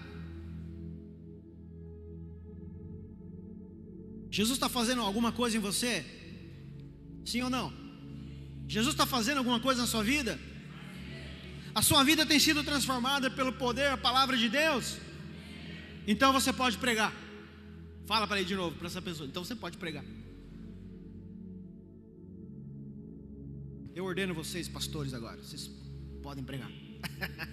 Jesus 4.32 4.58
está 4.58 4.70
fazendo 4.70 5.02
alguma 5.02 5.32
coisa 5.32 5.58
em 5.58 5.60
você? 5.60 6.06
Sim 7.26 7.42
ou 7.42 7.50
não? 7.50 7.74
Jesus 8.68 8.94
está 8.94 9.06
fazendo 9.06 9.40
alguma 9.40 9.60
coisa 9.60 9.82
na 9.82 9.88
sua 9.88 10.04
vida? 10.04 10.40
A 11.74 11.82
sua 11.82 12.04
vida 12.04 12.26
tem 12.26 12.40
sido 12.40 12.64
transformada 12.64 13.30
pelo 13.30 13.54
poder, 13.54 13.90
a 13.92 13.98
palavra 13.98 14.38
de 14.38 14.50
Deus? 14.50 14.98
Então 16.08 16.32
você 16.34 16.52
pode 16.52 16.78
pregar. 16.78 17.14
Fala 18.06 18.28
para 18.28 18.40
ele 18.40 18.48
de 18.48 18.56
novo, 18.56 18.76
para 18.76 18.88
essa 18.88 19.02
pessoa. 19.02 19.28
Então 19.28 19.44
você 19.44 19.56
pode 19.56 19.78
pregar. 19.78 20.04
Eu 23.96 24.06
ordeno 24.06 24.34
vocês, 24.34 24.68
pastores, 24.68 25.14
agora. 25.14 25.38
Vocês 25.42 25.70
podem 26.24 26.44
pregar. 26.44 26.72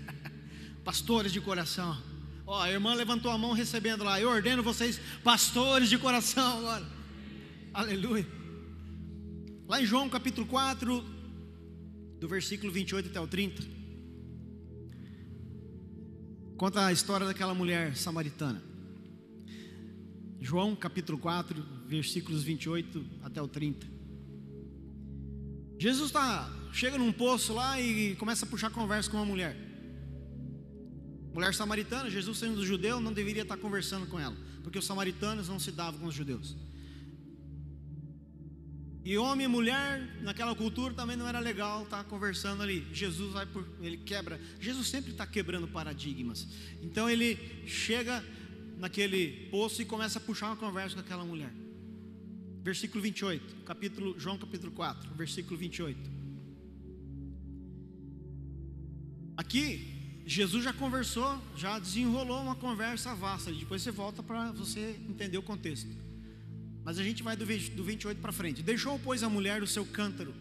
pastores 0.85 1.33
de 1.33 1.41
coração. 1.41 1.97
Ó, 2.47 2.63
a 2.63 2.71
irmã 2.71 2.95
levantou 2.95 3.31
a 3.33 3.37
mão 3.37 3.53
recebendo 3.53 4.05
lá. 4.05 4.21
Eu 4.21 4.29
ordeno 4.29 4.63
vocês, 4.63 5.01
pastores 5.25 5.89
de 5.89 5.99
coração 5.99 6.59
agora. 6.59 6.87
Aleluia. 7.75 8.27
Lá 9.67 9.83
em 9.83 9.85
João 9.85 10.09
capítulo 10.09 10.47
4, 10.47 11.05
do 12.21 12.29
versículo 12.29 12.71
28 12.71 13.09
até 13.09 13.21
o 13.21 13.27
30. 13.27 13.65
Conta 16.57 16.87
a 16.87 16.93
história 16.93 17.27
daquela 17.27 17.53
mulher 17.53 17.97
samaritana. 17.97 18.63
João 20.41 20.77
capítulo 20.77 21.19
4, 21.19 21.61
versículos 21.89 22.45
28 22.45 23.05
até 23.25 23.43
o 23.43 23.49
30. 23.49 23.85
Jesus 25.79 26.13
tá, 26.13 26.49
chega 26.73 26.97
num 26.97 27.13
poço 27.13 27.53
lá 27.53 27.81
e 27.81 28.15
começa 28.15 28.47
a 28.47 28.49
puxar 28.49 28.71
conversa 28.71 29.11
com 29.11 29.17
uma 29.17 29.27
mulher. 29.27 29.66
Mulher 31.37 31.53
samaritana, 31.53 32.09
Jesus 32.09 32.39
sendo 32.39 32.65
judeu, 32.65 32.99
não 32.99 33.13
deveria 33.13 33.43
estar 33.43 33.59
conversando 33.59 34.07
com 34.07 34.19
ela, 34.19 34.35
porque 34.63 34.79
os 34.79 34.87
samaritanos 34.87 35.49
não 35.49 35.59
se 35.61 35.71
davam 35.71 36.01
com 36.01 36.07
os 36.07 36.15
judeus. 36.15 36.57
E 39.05 39.19
homem 39.19 39.45
e 39.45 39.49
mulher, 39.49 40.17
naquela 40.23 40.55
cultura 40.55 40.95
também 40.95 41.15
não 41.15 41.29
era 41.29 41.39
legal 41.39 41.83
estar 41.83 42.03
conversando 42.05 42.63
ali. 42.63 42.87
Jesus 42.91 43.35
vai 43.35 43.45
por, 43.45 43.69
ele 43.83 43.99
quebra. 43.99 44.41
Jesus 44.59 44.89
sempre 44.89 45.11
está 45.11 45.27
quebrando 45.27 45.69
paradigmas. 45.69 46.49
Então 46.83 47.09
ele 47.09 47.39
chega 47.67 48.25
naquele 48.79 49.51
poço 49.51 49.83
e 49.83 49.85
começa 49.85 50.19
a 50.19 50.23
puxar 50.23 50.47
uma 50.47 50.57
conversa 50.57 50.95
com 50.95 51.03
aquela 51.03 51.23
mulher. 51.23 51.53
Versículo 52.63 53.03
28, 53.03 53.57
capítulo 53.57 54.19
João 54.19 54.39
capítulo 54.39 54.73
4, 54.73 55.15
versículo 55.15 55.59
28. 55.59 56.11
Aqui 59.37 59.96
Jesus 60.29 60.65
já 60.65 60.73
conversou, 60.73 61.41
já 61.57 61.79
desenrolou 61.79 62.43
uma 62.43 62.57
conversa 62.57 63.15
vasta. 63.15 63.53
Depois 63.53 63.81
você 63.81 63.93
volta 63.93 64.25
para 64.25 64.51
você 64.51 64.97
entender 65.09 65.39
o 65.39 65.43
contexto. 65.43 65.89
Mas 66.85 66.99
a 66.99 67.05
gente 67.05 67.23
vai 67.23 67.37
do 67.37 67.47
28 67.47 68.21
para 68.21 68.33
frente. 68.33 68.61
Deixou, 68.61 68.99
pois, 68.99 69.23
a 69.23 69.29
mulher 69.29 69.63
o 69.63 69.67
seu 69.69 69.87
cântaro 69.87 70.35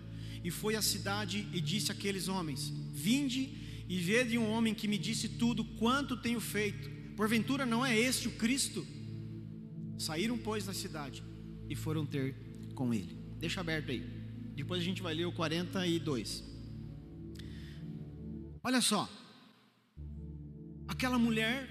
e 0.44 0.50
foi 0.50 0.75
à 0.75 0.82
cidade 0.82 1.48
e 1.54 1.62
disse 1.62 1.92
àqueles 1.92 2.27
homens: 2.27 2.74
Vinde 2.92 3.86
e 3.88 4.00
vede 4.00 4.39
um 4.39 4.50
homem 4.50 4.74
que 4.74 4.88
me 4.88 4.98
disse 4.98 5.30
tudo 5.30 5.63
quanto 5.63 6.18
tenho 6.18 6.39
feito. 6.39 6.89
Porventura 7.15 7.63
não 7.63 7.86
é 7.86 7.98
este 7.98 8.27
o 8.27 8.32
Cristo? 8.32 8.86
Saíram, 10.00 10.38
pois, 10.38 10.65
da 10.65 10.74
cidade 10.74 11.24
e 11.70 11.75
foram 11.75 12.06
ter 12.06 12.36
com 12.74 12.92
ele. 12.92 13.18
Deixa 13.38 13.62
aberto 13.62 13.92
aí. 13.92 14.04
Depois 14.56 14.82
a 14.82 14.84
gente 14.84 15.01
vai 15.01 15.13
ler 15.13 15.25
o 15.25 15.32
42. 15.32 16.44
Olha 18.63 18.82
só. 18.82 19.08
Aquela 20.88 21.18
mulher, 21.18 21.68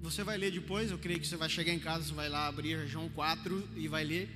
você 0.00 0.22
vai 0.22 0.38
ler 0.38 0.52
depois, 0.52 0.90
eu 0.90 0.98
creio 0.98 1.20
que 1.20 1.26
você 1.26 1.36
vai 1.36 1.48
chegar 1.48 1.72
em 1.72 1.78
casa, 1.78 2.04
você 2.04 2.14
vai 2.14 2.28
lá 2.28 2.46
abrir 2.46 2.86
João 2.86 3.08
4 3.08 3.70
e 3.76 3.88
vai 3.88 4.04
ler. 4.04 4.28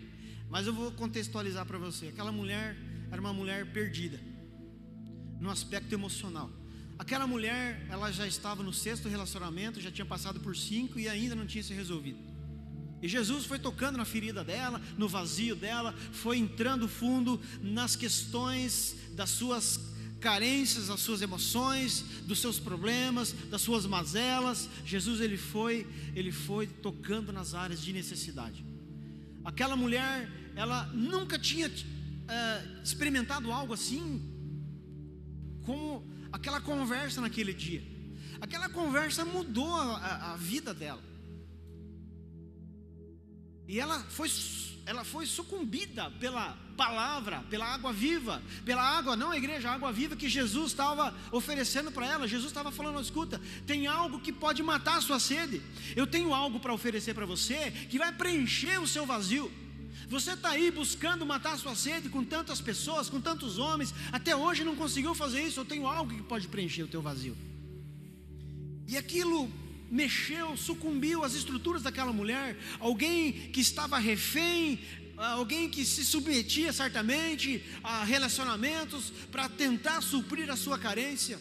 Mas 0.51 0.67
eu 0.67 0.75
vou 0.75 0.91
contextualizar 0.93 1.65
para 1.65 1.79
você. 1.79 2.09
Aquela 2.09 2.33
mulher 2.33 2.77
era 3.11 3.21
uma 3.21 3.33
mulher 3.33 3.73
perdida, 3.73 4.21
no 5.41 5.51
aspecto 5.51 5.93
emocional. 5.93 6.51
Aquela 6.99 7.27
mulher, 7.27 7.87
ela 7.91 8.11
já 8.13 8.27
estava 8.27 8.63
no 8.63 8.73
sexto 8.73 9.09
relacionamento, 9.09 9.81
já 9.81 9.91
tinha 9.91 10.05
passado 10.05 10.41
por 10.41 10.57
cinco 10.57 10.99
e 10.99 11.09
ainda 11.09 11.35
não 11.35 11.47
tinha 11.47 11.63
se 11.63 11.75
resolvido. 11.75 12.19
E 13.03 13.09
Jesus 13.09 13.45
foi 13.45 13.59
tocando 13.59 13.99
na 13.99 14.05
ferida 14.05 14.45
dela, 14.45 14.81
no 14.97 15.09
vazio 15.09 15.57
dela, 15.57 15.93
foi 16.13 16.39
entrando 16.39 16.87
fundo 16.87 17.41
nas 17.61 17.97
questões 17.97 18.95
das 19.17 19.31
suas 19.31 19.92
carências, 20.23 20.87
das 20.87 21.01
suas 21.01 21.21
emoções, 21.21 22.05
dos 22.25 22.39
seus 22.39 22.59
problemas, 22.59 23.33
das 23.51 23.61
suas 23.61 23.85
mazelas. 23.85 24.69
Jesus 24.87 25.21
ele 25.21 25.37
foi, 25.37 25.87
ele 26.15 26.33
foi 26.33 26.67
tocando 26.67 27.33
nas 27.33 27.55
áreas 27.55 27.83
de 27.83 27.93
necessidade. 27.93 28.65
Aquela 29.45 29.77
mulher, 29.77 30.31
ela 30.55 30.87
nunca 30.95 31.39
tinha 31.39 31.67
é, 31.67 32.83
experimentado 32.83 33.51
algo 33.51 33.75
assim, 33.75 34.23
como 35.65 36.07
aquela 36.33 36.61
conversa 36.61 37.21
naquele 37.21 37.53
dia. 37.53 37.83
Aquela 38.41 38.69
conversa 38.69 39.25
mudou 39.25 39.75
a, 39.75 40.33
a 40.33 40.37
vida 40.37 40.73
dela. 40.73 41.03
E 43.67 43.81
ela 43.81 44.01
foi, 44.05 44.29
ela 44.85 45.05
foi 45.05 45.27
sucumbida 45.27 46.11
pela 46.13 46.57
palavra, 46.77 47.45
pela 47.49 47.67
água 47.67 47.93
viva, 47.93 48.43
pela 48.65 48.83
água, 48.83 49.15
não 49.15 49.31
a 49.31 49.37
igreja, 49.37 49.71
a 49.71 49.75
água 49.75 49.93
viva 49.93 50.17
que 50.17 50.29
Jesus 50.29 50.73
estava 50.73 51.15
oferecendo 51.31 51.93
para 51.93 52.07
ela. 52.07 52.27
Jesus 52.27 52.51
estava 52.51 52.73
falando: 52.73 53.01
escuta, 53.01 53.41
tem 53.67 53.87
algo 53.87 54.21
que 54.21 54.33
pode 54.33 54.63
matar 54.63 54.99
a 54.99 55.01
sua 55.01 55.21
sede. 55.21 55.63
Eu 55.95 56.07
tenho 56.07 56.35
algo 56.35 56.59
para 56.59 56.75
oferecer 56.75 57.15
para 57.15 57.27
você 57.27 57.71
que 57.89 57.99
vai 57.99 58.13
preencher 58.13 58.81
o 58.81 58.89
seu 58.89 59.07
vazio. 59.07 59.51
Você 60.09 60.33
está 60.33 60.51
aí 60.51 60.71
buscando 60.71 61.25
matar 61.25 61.55
a 61.55 61.59
sua 61.59 61.75
sede 61.75 62.09
com 62.09 62.25
tantas 62.25 62.61
pessoas, 62.61 63.09
com 63.09 63.21
tantos 63.21 63.59
homens, 63.59 63.95
até 64.11 64.37
hoje 64.37 64.65
não 64.65 64.77
conseguiu 64.77 65.15
fazer 65.15 65.43
isso. 65.43 65.61
Eu 65.61 65.65
tenho 65.65 65.87
algo 65.87 66.13
que 66.13 66.23
pode 66.23 66.49
preencher 66.49 66.83
o 66.83 66.89
teu 66.89 67.01
vazio. 67.01 67.37
E 68.87 68.97
aquilo 68.97 69.51
mexeu, 69.93 70.57
sucumbiu 70.57 71.23
às 71.23 71.35
estruturas 71.35 71.83
daquela 71.83 72.15
mulher. 72.15 72.57
Alguém 72.81 73.31
que 73.53 73.61
estava 73.61 73.99
refém, 73.99 74.81
alguém 75.19 75.69
que 75.69 75.85
se 75.85 76.03
submetia 76.03 76.73
certamente 76.73 77.63
a 77.85 78.03
relacionamentos 78.03 79.11
para 79.31 79.51
tentar 79.51 80.01
suprir 80.01 80.51
a 80.51 80.57
sua 80.57 80.79
carência. 80.79 81.39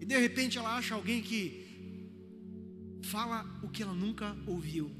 E 0.00 0.04
de 0.04 0.18
repente 0.18 0.58
ela 0.58 0.76
acha 0.76 0.96
alguém 0.96 1.22
que 1.22 3.00
fala 3.04 3.46
o 3.62 3.68
que 3.68 3.84
ela 3.84 3.94
nunca 3.94 4.36
ouviu. 4.46 4.90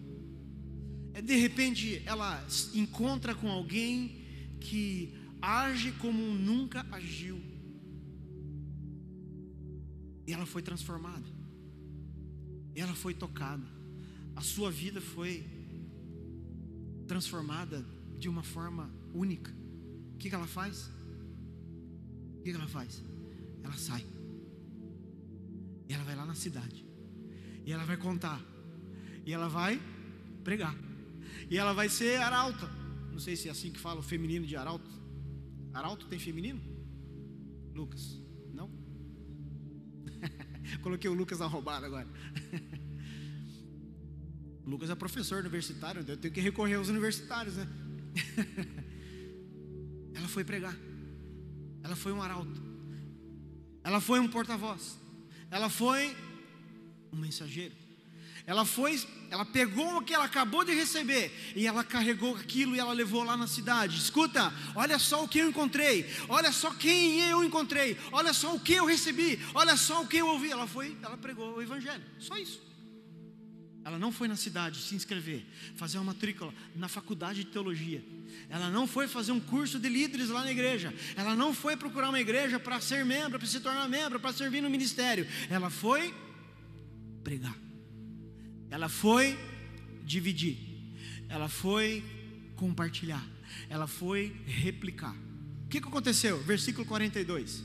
É, 1.12 1.21
de 1.21 1.35
repente 1.35 2.00
ela 2.07 2.47
encontra 2.73 3.35
com 3.35 3.50
alguém 3.50 4.25
que 4.61 5.12
age 5.43 5.91
como 5.93 6.23
nunca 6.23 6.87
agiu. 6.93 7.41
E 10.25 10.33
ela 10.33 10.47
foi 10.47 10.62
transformada. 10.62 11.39
Ela 12.75 12.95
foi 12.95 13.15
tocada. 13.15 13.67
A 14.37 14.41
sua 14.41 14.71
vida 14.71 15.00
foi 15.00 15.45
transformada 17.07 17.85
de 18.19 18.29
uma 18.29 18.43
forma 18.43 18.91
única. 19.12 19.53
O 20.15 20.19
que, 20.19 20.29
que 20.29 20.35
ela 20.35 20.47
faz? 20.47 20.91
O 22.39 22.43
que, 22.43 22.50
que 22.50 22.57
ela 22.57 22.69
faz? 22.69 23.03
Ela 23.65 23.77
sai. 23.77 24.07
E 25.89 25.93
ela 25.93 26.05
vai 26.05 26.15
lá 26.15 26.25
na 26.25 26.35
cidade. 26.35 26.87
E 27.67 27.73
ela 27.73 27.85
vai 27.85 27.97
contar. 27.97 28.41
E 29.27 29.33
ela 29.33 29.49
vai 29.49 29.81
pregar. 30.45 30.77
E 31.50 31.59
ela 31.59 31.73
vai 31.73 31.89
ser 31.89 32.17
arauta. 32.21 32.71
Não 33.11 33.19
sei 33.19 33.35
se 33.37 33.49
é 33.49 33.50
assim 33.50 33.73
que 33.73 33.79
fala 33.79 34.00
o 34.00 34.03
feminino 34.03 34.47
de 34.47 34.57
arauto. 34.57 34.91
Arauto 35.73 36.07
tem 36.07 36.19
feminino? 36.19 36.61
Lucas. 37.75 38.20
Coloquei 40.83 41.11
o 41.11 41.15
Lucas 41.15 41.39
na 41.39 41.47
roubada 41.47 41.87
agora. 41.87 42.09
o 44.65 44.69
Lucas 44.71 44.91
é 44.91 44.95
professor 44.95 45.41
universitário, 45.41 46.05
eu 46.07 46.17
tenho 46.17 46.33
que 46.33 46.41
recorrer 46.41 46.75
aos 46.75 46.89
universitários, 46.89 47.57
né? 47.57 47.69
ela 50.15 50.29
foi 50.29 50.45
pregar. 50.45 50.77
Ela 51.83 51.97
foi 51.97 52.12
um 52.12 52.23
arauto. 52.23 52.62
Ela 53.83 54.00
foi 54.00 54.21
um 54.21 54.29
porta-voz. 54.29 54.99
Ela 55.50 55.69
foi 55.69 56.17
um 57.12 57.17
mensageiro. 57.17 57.75
Ela 58.47 58.64
foi, 58.64 59.00
ela 59.30 59.44
pegou 59.44 59.99
o 59.99 60.02
que 60.02 60.14
ela 60.14 60.25
acabou 60.25 60.64
de 60.64 60.73
receber 60.73 61.32
e 61.54 61.66
ela 61.66 61.85
carregou 61.85 62.35
aquilo 62.37 62.75
e 62.75 62.78
ela 62.78 62.92
levou 62.92 63.23
lá 63.23 63.37
na 63.37 63.47
cidade. 63.47 63.97
Escuta, 63.97 64.52
olha 64.75 64.99
só 64.99 65.25
o 65.25 65.28
que 65.28 65.38
eu 65.38 65.49
encontrei, 65.49 66.09
olha 66.28 66.50
só 66.52 66.70
quem 66.73 67.20
eu 67.20 67.44
encontrei, 67.44 67.97
olha 68.12 68.32
só 68.32 68.54
o 68.54 68.61
que 68.61 68.75
eu 68.75 68.87
recebi, 68.87 69.38
olha 69.54 69.76
só 69.76 70.02
o 70.02 70.06
que 70.06 70.16
eu 70.16 70.26
ouvi. 70.26 70.50
Ela 70.50 70.66
foi, 70.66 70.97
ela 71.02 71.16
pregou 71.16 71.56
o 71.56 71.62
evangelho. 71.62 72.02
Só 72.18 72.37
isso. 72.37 72.70
Ela 73.85 73.99
não 73.99 74.12
foi 74.12 74.28
na 74.28 74.37
cidade 74.37 74.78
se 74.78 74.94
inscrever, 74.94 75.44
fazer 75.75 75.97
uma 75.99 76.12
matrícula 76.12 76.52
na 76.76 76.87
faculdade 76.87 77.44
de 77.44 77.50
teologia. 77.50 78.04
Ela 78.49 78.68
não 78.68 78.87
foi 78.87 79.09
fazer 79.09 79.32
um 79.32 79.40
curso 79.40 79.78
de 79.78 79.88
líderes 79.88 80.28
lá 80.28 80.42
na 80.42 80.52
igreja. 80.52 80.92
Ela 81.16 81.35
não 81.35 81.54
foi 81.54 81.76
procurar 81.76 82.11
uma 82.11 82.20
igreja 82.20 82.61
para 82.61 82.81
ser 82.81 83.05
membro, 83.05 83.38
para 83.38 83.48
se 83.48 83.59
tornar 83.61 83.88
membro, 83.88 84.20
para 84.20 84.33
servir 84.33 84.61
no 84.61 84.68
ministério. 84.68 85.26
Ela 85.48 85.70
foi 85.70 86.14
pregar. 87.24 87.57
Ela 88.70 88.88
foi 88.88 89.38
dividir, 90.04 90.56
ela 91.28 91.48
foi 91.48 92.04
compartilhar, 92.56 93.26
ela 93.68 93.87
foi 93.87 94.37
replicar. 94.46 95.16
O 95.64 95.68
que, 95.68 95.80
que 95.80 95.88
aconteceu? 95.88 96.42
Versículo 96.42 96.87
42. 96.87 97.64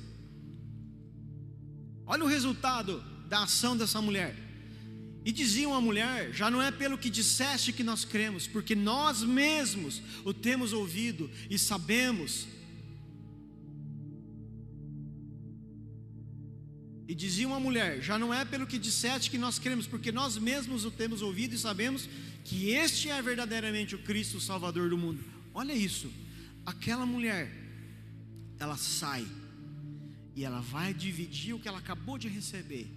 Olha 2.06 2.24
o 2.24 2.28
resultado 2.28 3.04
da 3.28 3.44
ação 3.44 3.76
dessa 3.76 4.02
mulher. 4.02 4.36
E 5.26 5.32
diziam 5.32 5.74
a 5.74 5.82
mulher: 5.82 6.32
Já 6.34 6.52
não 6.52 6.62
é 6.62 6.70
pelo 6.72 6.98
que 6.98 7.10
disseste 7.10 7.74
que 7.74 7.84
nós 7.84 8.06
cremos, 8.06 8.46
porque 8.46 8.76
nós 8.76 9.24
mesmos 9.24 10.02
o 10.24 10.34
temos 10.34 10.72
ouvido 10.72 11.30
e 11.50 11.58
sabemos 11.58 12.48
E 17.08 17.14
dizia 17.14 17.48
uma 17.48 17.60
mulher: 17.60 18.02
Já 18.02 18.18
não 18.18 18.34
é 18.34 18.44
pelo 18.44 18.68
que 18.68 18.80
disseste 18.80 19.30
que 19.30 19.38
nós 19.38 19.60
cremos, 19.60 19.86
porque 19.88 20.12
nós 20.12 20.38
mesmos 20.38 20.86
o 20.86 20.92
temos 20.92 21.22
ouvido 21.22 21.54
e 21.54 21.58
sabemos 21.58 22.10
que 22.44 22.70
este 22.70 23.10
é 23.10 23.22
verdadeiramente 23.22 23.96
o 23.96 24.00
Cristo, 24.00 24.38
o 24.38 24.42
Salvador 24.42 24.90
do 24.90 24.98
mundo. 24.98 25.24
Olha 25.54 25.74
isso. 25.74 26.12
Aquela 26.66 27.06
mulher, 27.06 27.52
ela 28.60 28.78
sai 28.78 29.26
e 30.36 30.44
ela 30.44 30.60
vai 30.60 30.94
dividir 30.94 31.54
o 31.54 31.60
que 31.60 31.68
ela 31.68 31.78
acabou 31.78 32.18
de 32.18 32.28
receber. 32.28 32.88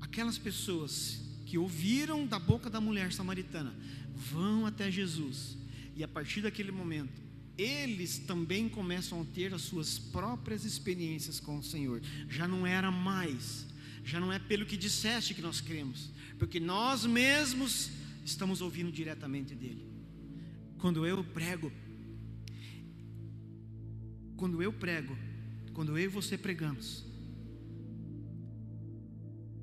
Aquelas 0.00 0.36
pessoas 0.36 1.20
que 1.46 1.56
ouviram 1.56 2.26
da 2.26 2.38
boca 2.38 2.68
da 2.68 2.80
mulher 2.80 3.12
samaritana 3.12 3.74
vão 4.14 4.66
até 4.66 4.90
Jesus, 4.90 5.56
e 5.96 6.04
a 6.04 6.08
partir 6.08 6.42
daquele 6.42 6.70
momento, 6.70 7.20
eles 7.56 8.18
também 8.18 8.68
começam 8.68 9.20
a 9.20 9.24
ter 9.24 9.52
as 9.52 9.62
suas 9.62 9.98
próprias 9.98 10.64
experiências 10.64 11.38
com 11.38 11.58
o 11.58 11.62
Senhor. 11.62 12.00
Já 12.28 12.48
não 12.48 12.66
era 12.66 12.90
mais, 12.90 13.66
já 14.04 14.18
não 14.18 14.32
é 14.32 14.38
pelo 14.38 14.66
que 14.66 14.76
disseste 14.76 15.34
que 15.34 15.42
nós 15.42 15.60
cremos, 15.60 16.10
porque 16.38 16.58
nós 16.58 17.04
mesmos 17.04 17.90
estamos 18.24 18.60
ouvindo 18.60 18.90
diretamente 18.90 19.54
dele. 19.54 19.86
Quando 20.78 21.04
eu 21.06 21.22
prego, 21.22 21.70
quando 24.36 24.62
eu 24.62 24.72
prego, 24.72 25.16
quando 25.74 25.98
eu 25.98 26.04
e 26.04 26.08
você 26.08 26.38
pregamos, 26.38 27.04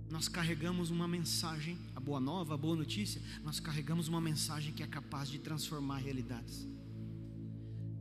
nós 0.10 0.28
carregamos 0.28 0.90
uma 0.90 1.08
mensagem, 1.08 1.78
a 1.96 2.00
boa 2.00 2.20
nova, 2.20 2.54
a 2.54 2.58
boa 2.58 2.76
notícia, 2.76 3.22
nós 3.44 3.60
carregamos 3.60 4.08
uma 4.08 4.22
mensagem 4.22 4.74
que 4.74 4.84
é 4.84 4.88
capaz 4.88 5.30
de 5.30 5.40
transformar 5.40 5.98
realidades. 5.98 6.68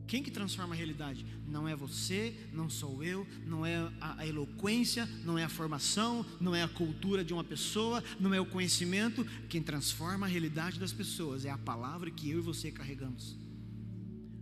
Quem 0.07 0.23
que 0.23 0.31
transforma 0.31 0.73
a 0.73 0.77
realidade? 0.77 1.25
Não 1.45 1.67
é 1.67 1.75
você, 1.75 2.33
não 2.53 2.69
sou 2.69 3.03
eu, 3.03 3.27
não 3.45 3.65
é 3.65 3.75
a, 3.99 4.19
a, 4.19 4.27
eloquência, 4.27 5.05
não 5.25 5.37
é 5.37 5.43
a 5.43 5.49
formação, 5.49 6.25
não 6.39 6.55
é 6.55 6.63
a 6.63 6.67
cultura 6.67 7.25
de 7.25 7.33
uma 7.33 7.43
pessoa, 7.43 8.01
não 8.17 8.33
é 8.33 8.39
o 8.39 8.45
conhecimento. 8.45 9.25
Quem 9.49 9.61
transforma 9.61 10.25
a 10.25 10.29
realidade 10.29 10.79
das 10.79 10.93
pessoas 10.93 11.43
é 11.43 11.49
a 11.49 11.57
palavra 11.57 12.09
que 12.09 12.29
eu 12.29 12.39
e 12.39 12.41
você 12.41 12.71
carregamos. 12.71 13.35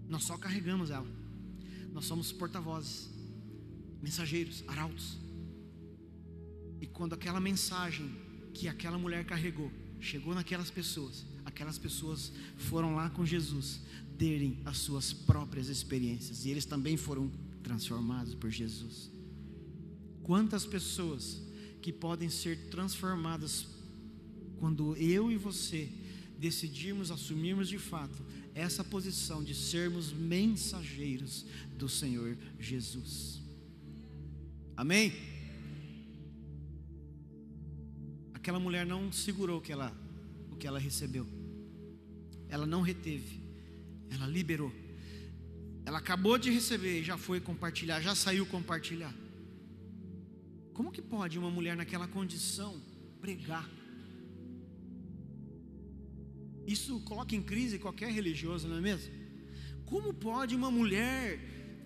Nós 0.07 0.23
só 0.23 0.37
carregamos 0.37 0.91
ela. 0.91 1.07
Nós 1.91 2.05
somos 2.05 2.31
porta-vozes, 2.31 3.09
mensageiros, 4.03 4.63
arautos. 4.67 5.17
E 6.79 6.85
quando 6.85 7.13
aquela 7.13 7.39
mensagem 7.39 8.15
que 8.53 8.67
aquela 8.67 8.99
mulher 8.99 9.25
carregou 9.25 9.71
chegou 9.99 10.35
naquelas 10.35 10.69
pessoas, 10.69 11.25
aquelas 11.43 11.79
pessoas 11.79 12.31
foram 12.57 12.93
lá 12.93 13.09
com 13.09 13.25
Jesus 13.25 13.81
terem 14.17 14.59
as 14.65 14.77
suas 14.77 15.13
próprias 15.13 15.67
experiências 15.67 16.45
e 16.45 16.49
eles 16.49 16.65
também 16.65 16.97
foram 16.97 17.31
transformados 17.63 18.35
por 18.35 18.49
Jesus. 18.49 19.11
Quantas 20.23 20.65
pessoas 20.65 21.41
que 21.81 21.91
podem 21.91 22.29
ser 22.29 22.69
transformadas 22.69 23.67
quando 24.57 24.95
eu 24.97 25.31
e 25.31 25.37
você 25.37 25.89
decidirmos 26.37 27.11
assumirmos 27.11 27.69
de 27.69 27.77
fato 27.77 28.23
essa 28.53 28.83
posição 28.83 29.43
de 29.43 29.53
sermos 29.53 30.11
mensageiros 30.11 31.45
do 31.77 31.89
Senhor 31.89 32.37
Jesus. 32.59 33.41
Amém? 34.75 35.13
Aquela 38.33 38.59
mulher 38.59 38.85
não 38.85 39.11
segurou 39.11 39.59
o 39.59 39.61
que 39.61 39.71
ela, 39.71 39.95
o 40.51 40.55
que 40.55 40.67
ela 40.67 40.79
recebeu, 40.79 41.27
ela 42.47 42.65
não 42.65 42.81
reteve, 42.81 43.39
ela 44.15 44.27
liberou. 44.27 44.71
Ela 45.85 45.99
acabou 45.99 46.37
de 46.37 46.49
receber 46.51 47.01
e 47.01 47.03
já 47.03 47.17
foi 47.17 47.39
compartilhar, 47.39 48.01
já 48.01 48.15
saiu 48.15 48.45
compartilhar. 48.45 49.13
Como 50.73 50.91
que 50.91 51.01
pode 51.01 51.37
uma 51.37 51.49
mulher 51.49 51.77
naquela 51.77 52.07
condição 52.07 52.81
pregar? 53.21 53.69
Isso 56.65 56.99
coloca 57.01 57.35
em 57.35 57.41
crise 57.41 57.77
qualquer 57.77 58.11
religioso, 58.11 58.67
não 58.67 58.77
é 58.77 58.81
mesmo? 58.81 59.13
Como 59.85 60.13
pode 60.13 60.55
uma 60.55 60.71
mulher 60.71 61.39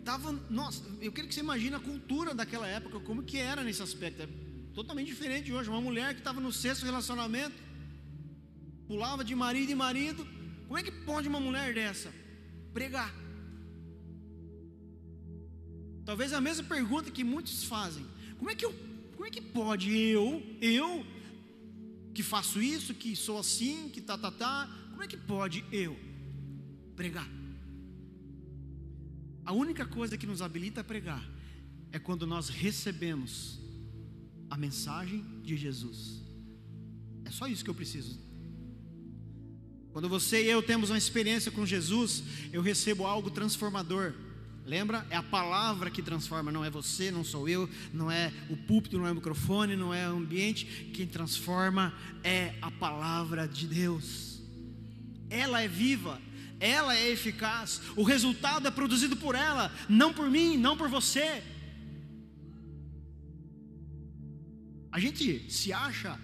tava, 0.03 0.31
nossa, 0.49 0.83
eu 1.01 1.11
quero 1.11 1.27
que 1.27 1.35
você 1.35 1.41
imagine 1.41 1.75
a 1.75 1.79
cultura 1.79 2.33
daquela 2.33 2.67
época, 2.67 2.99
como 3.01 3.21
que 3.23 3.37
era 3.37 3.63
nesse 3.63 3.81
aspecto. 3.81 4.27
totalmente 4.73 5.07
diferente 5.07 5.45
de 5.45 5.53
hoje. 5.53 5.69
Uma 5.69 5.81
mulher 5.81 6.13
que 6.13 6.21
estava 6.21 6.39
no 6.39 6.51
sexto 6.53 6.85
relacionamento, 6.85 7.55
pulava 8.87 9.23
de 9.25 9.35
marido 9.35 9.71
em 9.71 9.75
marido. 9.75 10.25
Como 10.67 10.77
é 10.77 10.83
que 10.83 10.91
pode 10.91 11.27
uma 11.27 11.39
mulher 11.39 11.73
dessa 11.73 12.09
pregar? 12.79 13.13
Talvez 16.05 16.31
a 16.31 16.39
mesma 16.39 16.63
pergunta 16.63 17.11
que 17.11 17.25
muitos 17.25 17.65
fazem: 17.65 18.05
como 18.37 18.49
é 18.49 18.55
que 18.55 18.65
eu, 18.65 18.73
como 19.15 19.25
é 19.25 19.29
que 19.29 19.41
pode 19.41 19.91
eu, 19.91 20.41
eu 20.61 21.05
que 22.13 22.23
faço 22.23 22.61
isso, 22.61 22.93
que 22.93 23.15
sou 23.17 23.37
assim, 23.37 23.89
que 23.89 23.99
tá 23.99 24.17
tá 24.17 24.31
tá, 24.31 24.55
como 24.91 25.03
é 25.03 25.07
que 25.07 25.17
pode 25.17 25.65
eu 25.73 25.99
pregar? 26.95 27.29
A 29.45 29.51
única 29.51 29.85
coisa 29.85 30.17
que 30.17 30.27
nos 30.31 30.41
habilita 30.41 30.79
a 30.79 30.83
pregar 30.83 31.23
é 31.91 31.99
quando 31.99 32.25
nós 32.25 32.47
recebemos 32.47 33.59
a 34.49 34.55
mensagem 34.55 35.21
de 35.41 35.57
Jesus. 35.57 36.23
É 37.25 37.31
só 37.31 37.45
isso 37.45 37.63
que 37.63 37.69
eu 37.69 37.75
preciso. 37.75 38.28
Quando 39.99 40.07
você 40.07 40.45
e 40.45 40.49
eu 40.49 40.63
temos 40.63 40.89
uma 40.89 40.97
experiência 40.97 41.51
com 41.51 41.65
Jesus, 41.65 42.23
eu 42.53 42.61
recebo 42.61 43.05
algo 43.05 43.29
transformador. 43.29 44.13
Lembra? 44.65 45.05
É 45.09 45.17
a 45.17 45.21
palavra 45.21 45.91
que 45.91 46.01
transforma, 46.01 46.53
não 46.53 46.63
é 46.63 46.69
você, 46.69 47.11
não 47.11 47.21
sou 47.21 47.49
eu, 47.49 47.69
não 47.91 48.09
é 48.09 48.31
o 48.49 48.55
púlpito, 48.55 48.97
não 48.97 49.05
é 49.05 49.11
o 49.11 49.15
microfone, 49.15 49.75
não 49.75 49.93
é 49.93 50.09
o 50.09 50.15
ambiente. 50.15 50.89
Quem 50.93 51.05
transforma 51.05 51.93
é 52.23 52.53
a 52.61 52.71
palavra 52.71 53.45
de 53.45 53.67
Deus. 53.67 54.41
Ela 55.29 55.63
é 55.63 55.67
viva, 55.67 56.17
ela 56.61 56.95
é 56.95 57.09
eficaz, 57.09 57.81
o 57.97 58.03
resultado 58.03 58.69
é 58.69 58.71
produzido 58.71 59.17
por 59.17 59.35
ela, 59.35 59.69
não 59.89 60.13
por 60.13 60.31
mim, 60.31 60.55
não 60.55 60.77
por 60.77 60.87
você. 60.87 61.43
A 64.93 64.97
gente 64.97 65.51
se 65.51 65.73
acha, 65.73 66.17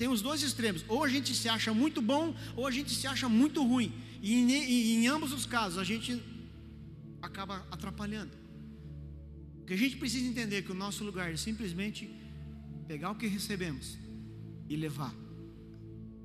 tem 0.00 0.08
os 0.08 0.22
dois 0.22 0.42
extremos, 0.42 0.82
ou 0.88 1.04
a 1.04 1.08
gente 1.10 1.34
se 1.34 1.46
acha 1.46 1.74
muito 1.74 2.00
bom, 2.00 2.34
ou 2.56 2.66
a 2.66 2.70
gente 2.70 2.90
se 2.94 3.06
acha 3.06 3.28
muito 3.28 3.62
ruim, 3.62 3.92
e 4.22 4.32
em, 4.32 4.50
em 4.94 5.06
ambos 5.06 5.30
os 5.30 5.44
casos 5.44 5.76
a 5.76 5.84
gente 5.84 6.18
acaba 7.20 7.66
atrapalhando. 7.70 8.34
Porque 9.58 9.74
a 9.74 9.76
gente 9.76 9.98
precisa 9.98 10.26
entender 10.26 10.62
que 10.62 10.72
o 10.72 10.74
nosso 10.74 11.04
lugar 11.04 11.30
é 11.30 11.36
simplesmente 11.36 12.10
pegar 12.88 13.10
o 13.10 13.14
que 13.14 13.26
recebemos 13.26 13.98
e 14.70 14.74
levar, 14.74 15.14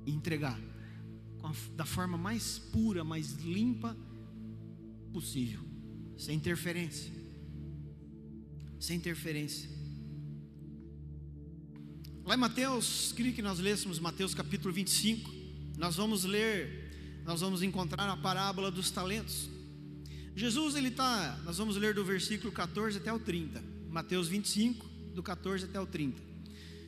e 0.06 0.10
entregar 0.10 0.58
da 1.76 1.84
forma 1.84 2.16
mais 2.16 2.58
pura, 2.58 3.04
mais 3.04 3.32
limpa 3.34 3.94
possível, 5.12 5.60
sem 6.16 6.34
interferência. 6.34 7.12
Sem 8.80 8.96
interferência. 8.96 9.75
Lá 12.26 12.34
em 12.34 12.38
Mateus, 12.38 13.12
queria 13.12 13.32
que 13.32 13.40
nós 13.40 13.60
lêssemos 13.60 14.00
Mateus 14.00 14.34
capítulo 14.34 14.74
25. 14.74 15.32
Nós 15.78 15.94
vamos 15.94 16.24
ler, 16.24 17.22
nós 17.24 17.40
vamos 17.40 17.62
encontrar 17.62 18.10
a 18.10 18.16
parábola 18.16 18.68
dos 18.68 18.90
talentos. 18.90 19.48
Jesus, 20.34 20.74
ele 20.74 20.88
está, 20.88 21.38
nós 21.44 21.56
vamos 21.56 21.76
ler 21.76 21.94
do 21.94 22.04
versículo 22.04 22.50
14 22.50 22.98
até 22.98 23.12
o 23.12 23.20
30. 23.20 23.62
Mateus 23.88 24.26
25, 24.26 24.84
do 25.14 25.22
14 25.22 25.66
até 25.66 25.80
o 25.80 25.86
30. 25.86 26.20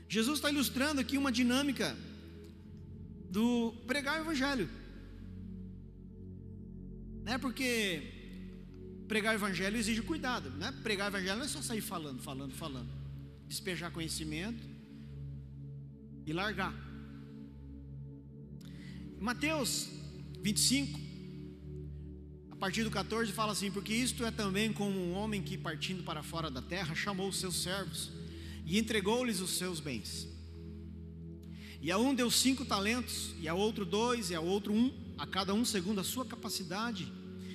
Jesus 0.09 0.39
está 0.39 0.51
ilustrando 0.51 1.01
aqui 1.01 1.17
uma 1.17 1.31
dinâmica 1.31 1.97
do 3.31 3.73
pregar 3.87 4.19
o 4.19 4.25
evangelho. 4.25 4.69
Né? 7.23 7.39
Porque 7.39 8.03
pregar 9.07 9.35
o 9.35 9.39
evangelho 9.39 9.77
exige 9.77 10.03
cuidado, 10.03 10.51
né? 10.51 10.75
Pregar 10.83 11.13
o 11.13 11.15
evangelho 11.15 11.39
não 11.39 11.45
é 11.45 11.49
só 11.49 11.63
sair 11.63 11.81
falando, 11.81 12.21
falando, 12.21 12.55
falando. 12.55 12.89
Despejar 13.47 13.93
conhecimento 13.93 14.78
e 16.29 16.33
largar. 16.35 16.75
Mateus 19.19 19.89
25, 20.43 21.01
a 22.51 22.57
partir 22.57 22.85
do 22.85 22.91
14, 22.91 23.33
fala 23.33 23.53
assim: 23.53 23.71
Porque 23.71 23.95
isto 23.95 24.25
é 24.27 24.31
também 24.31 24.71
como 24.71 25.01
um 25.01 25.15
homem 25.15 25.43
que, 25.43 25.57
partindo 25.57 26.03
para 26.03 26.23
fora 26.23 26.51
da 26.51 26.61
terra, 26.61 26.95
chamou 26.95 27.31
os 27.31 27.39
seus 27.39 27.63
servos 27.63 28.13
e 28.67 28.79
entregou-lhes 28.79 29.41
os 29.41 29.53
seus 29.53 29.81
bens. 29.81 30.29
E 31.81 31.91
a 31.91 31.97
um 31.97 32.15
deu 32.15 32.31
cinco 32.31 32.65
talentos, 32.65 33.35
e 33.41 33.49
a 33.49 33.55
outro 33.55 33.87
dois, 33.87 34.31
e 34.31 34.35
a 34.35 34.41
outro 34.41 34.75
um, 34.75 34.93
a 35.17 35.27
cada 35.27 35.55
um 35.55 35.65
segundo 35.65 36.01
a 36.01 36.05
sua 36.05 36.27
capacidade, 36.27 37.11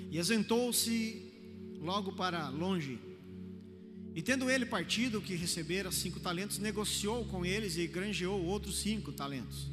e 0.10 0.18
ausentou-se 0.18 1.32
logo 1.80 2.14
para 2.14 2.50
longe. 2.50 3.13
E 4.16 4.22
tendo 4.22 4.50
ele 4.50 4.66
partido 4.66 5.18
o 5.18 5.22
que 5.22 5.36
recebera 5.36 5.92
cinco 5.92 6.20
talentos, 6.20 6.60
negociou 6.60 7.26
com 7.26 7.46
eles 7.46 7.78
e 7.78 7.88
granjeou 7.88 8.44
outros 8.46 8.80
cinco 8.80 9.12
talentos. 9.12 9.68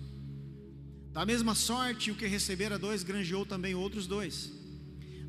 Da 1.13 1.27
mesma 1.27 1.55
sorte, 1.55 2.11
o 2.11 2.15
que 2.15 2.27
recebera 2.27 2.79
dois, 2.79 3.03
granjeou 3.03 3.45
também 3.45 3.75
outros 3.75 4.07
dois. 4.07 4.51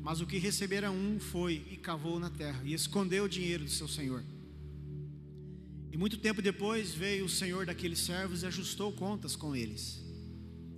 Mas 0.00 0.20
o 0.20 0.26
que 0.26 0.38
recebera 0.38 0.90
um 0.90 1.20
foi 1.20 1.64
e 1.70 1.76
cavou 1.76 2.18
na 2.18 2.30
terra, 2.30 2.62
e 2.64 2.72
escondeu 2.72 3.24
o 3.24 3.28
dinheiro 3.28 3.64
do 3.64 3.70
seu 3.70 3.86
senhor. 3.86 4.24
E 5.92 5.96
muito 5.98 6.16
tempo 6.16 6.40
depois 6.40 6.94
veio 6.94 7.26
o 7.26 7.28
senhor 7.28 7.66
daqueles 7.66 7.98
servos 7.98 8.42
e 8.42 8.46
ajustou 8.46 8.92
contas 8.92 9.36
com 9.36 9.54
eles. 9.54 10.02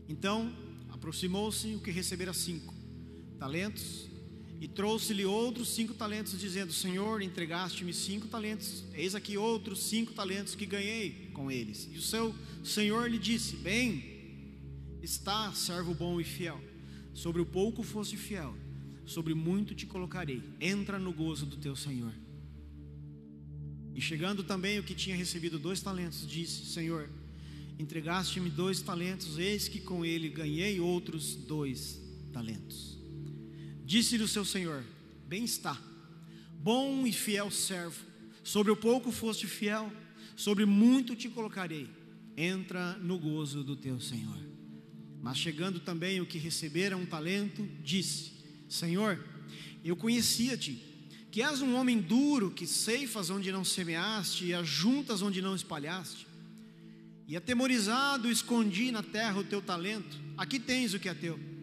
Então 0.08 0.52
aproximou-se 0.90 1.74
o 1.74 1.80
que 1.80 1.92
recebera 1.92 2.32
cinco 2.32 2.74
talentos 3.38 4.08
e 4.60 4.68
trouxe-lhe 4.68 5.24
outros 5.24 5.68
cinco 5.74 5.94
talentos, 5.94 6.38
dizendo: 6.38 6.72
Senhor, 6.72 7.20
entregaste-me 7.22 7.92
cinco 7.92 8.28
talentos, 8.28 8.84
eis 8.94 9.14
aqui 9.14 9.36
outros 9.36 9.82
cinco 9.82 10.12
talentos 10.12 10.54
que 10.54 10.66
ganhei 10.66 11.30
com 11.32 11.50
eles. 11.50 11.88
E 11.92 11.98
o 11.98 12.02
seu 12.02 12.34
senhor 12.62 13.10
lhe 13.10 13.18
disse: 13.18 13.56
Bem, 13.56 14.14
está, 15.02 15.52
servo 15.52 15.94
bom 15.94 16.20
e 16.20 16.24
fiel. 16.24 16.60
Sobre 17.12 17.40
o 17.40 17.46
pouco 17.46 17.82
foste 17.82 18.16
fiel, 18.16 18.56
sobre 19.06 19.34
muito 19.34 19.74
te 19.74 19.86
colocarei. 19.86 20.42
Entra 20.60 20.98
no 20.98 21.12
gozo 21.12 21.46
do 21.46 21.56
teu 21.56 21.76
senhor. 21.76 22.12
E 23.94 24.00
chegando 24.00 24.42
também 24.42 24.78
o 24.78 24.82
que 24.82 24.94
tinha 24.94 25.14
recebido 25.14 25.58
dois 25.58 25.80
talentos, 25.80 26.26
disse: 26.26 26.66
Senhor, 26.66 27.08
entregaste-me 27.78 28.50
dois 28.50 28.80
talentos, 28.80 29.38
eis 29.38 29.68
que 29.68 29.80
com 29.80 30.04
ele 30.04 30.28
ganhei 30.28 30.80
outros 30.80 31.34
dois 31.34 32.00
talentos. 32.32 33.03
Disse-lhe 33.84 34.22
o 34.22 34.28
seu 34.28 34.44
senhor: 34.44 34.82
Bem 35.28 35.44
está, 35.44 35.78
bom 36.58 37.06
e 37.06 37.12
fiel 37.12 37.50
servo, 37.50 38.02
sobre 38.42 38.72
o 38.72 38.76
pouco 38.76 39.12
foste 39.12 39.46
fiel, 39.46 39.92
sobre 40.34 40.64
muito 40.64 41.14
te 41.14 41.28
colocarei, 41.28 41.88
entra 42.36 42.94
no 42.94 43.18
gozo 43.18 43.62
do 43.62 43.76
teu 43.76 44.00
senhor. 44.00 44.38
Mas 45.22 45.38
chegando 45.38 45.80
também 45.80 46.20
o 46.20 46.26
que 46.26 46.38
recebera 46.38 46.96
um 46.96 47.06
talento, 47.06 47.68
disse: 47.82 48.32
Senhor, 48.68 49.22
eu 49.84 49.94
conhecia-te 49.94 50.94
que 51.30 51.42
és 51.42 51.60
um 51.60 51.74
homem 51.74 52.00
duro, 52.00 52.50
que 52.50 52.64
ceifas 52.64 53.28
onde 53.28 53.50
não 53.50 53.64
semeaste, 53.64 54.46
e 54.46 54.54
ajuntas 54.54 55.20
onde 55.20 55.42
não 55.42 55.56
espalhaste. 55.56 56.28
E 57.26 57.36
atemorizado 57.36 58.30
escondi 58.30 58.92
na 58.92 59.02
terra 59.02 59.40
o 59.40 59.44
teu 59.44 59.60
talento, 59.60 60.16
aqui 60.36 60.60
tens 60.60 60.94
o 60.94 61.00
que 61.00 61.08
é 61.08 61.14
teu. 61.14 61.53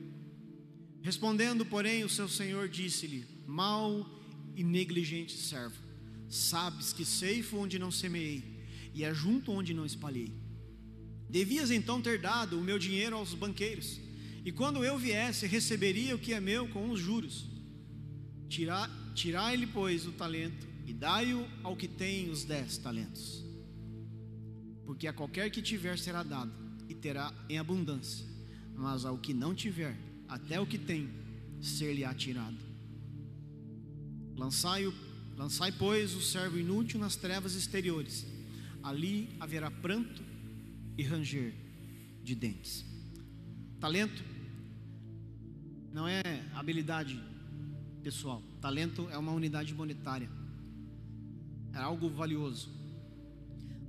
Respondendo, 1.02 1.66
porém, 1.66 2.04
o 2.04 2.10
seu 2.10 2.28
senhor 2.28 2.70
disse-lhe: 2.70 3.26
Mal 3.48 4.08
e 4.56 4.64
negligente 4.64 5.38
servo, 5.38 5.76
sabes 6.30 6.94
que 6.94 7.04
ceifo 7.04 7.58
onde 7.58 7.80
não 7.80 7.92
semeei, 7.92 8.44
e 8.94 9.04
ajunto 9.04 9.52
onde 9.52 9.74
não 9.74 9.86
espalhei. 9.86 10.32
Devias 11.30 11.72
então 11.72 12.02
ter 12.02 12.20
dado 12.20 12.60
o 12.60 12.64
meu 12.64 12.78
dinheiro 12.78 13.16
aos 13.16 13.34
banqueiros, 13.34 14.00
e 14.44 14.52
quando 14.52 14.84
eu 14.84 14.98
viesse, 14.98 15.48
receberia 15.48 16.16
o 16.16 16.20
que 16.20 16.34
é 16.34 16.40
meu 16.40 16.68
com 16.68 16.90
os 16.90 17.00
juros. 17.00 17.50
Tirai-lhe, 19.16 19.68
pois, 19.68 20.06
o 20.06 20.12
talento 20.12 20.72
e 20.86 20.94
dai-o 20.94 21.48
ao 21.64 21.76
que 21.76 21.88
tem 21.88 22.30
os 22.30 22.44
dez 22.44 22.78
talentos. 22.78 23.46
Porque 24.86 25.08
a 25.08 25.14
qualquer 25.14 25.50
que 25.50 25.62
tiver 25.62 25.98
será 25.98 26.22
dado, 26.22 26.52
e 26.90 26.94
terá 26.94 27.34
em 27.48 27.58
abundância, 27.58 28.26
mas 28.76 29.06
ao 29.06 29.18
que 29.18 29.34
não 29.34 29.56
tiver, 29.56 29.98
até 30.32 30.58
o 30.62 30.66
que 30.66 30.78
tem, 30.78 31.10
ser-lhe-á 31.62 32.14
tirado. 32.14 32.56
Lançai, 34.38 34.92
lançai, 35.36 35.74
pois, 35.74 36.16
o 36.16 36.22
servo 36.22 36.58
inútil 36.58 36.98
nas 37.02 37.18
trevas 37.18 37.54
exteriores, 37.54 38.26
ali 38.82 39.36
haverá 39.42 39.70
pranto 39.70 40.24
e 40.98 41.04
ranger 41.04 41.54
de 42.24 42.34
dentes. 42.34 42.86
Talento 43.78 44.24
não 45.92 46.08
é 46.08 46.22
habilidade 46.54 47.22
pessoal. 48.02 48.42
Talento 48.62 49.10
é 49.12 49.18
uma 49.18 49.34
unidade 49.34 49.74
monetária. 49.74 50.30
É 51.74 51.78
algo 51.78 52.10
valioso. 52.10 52.70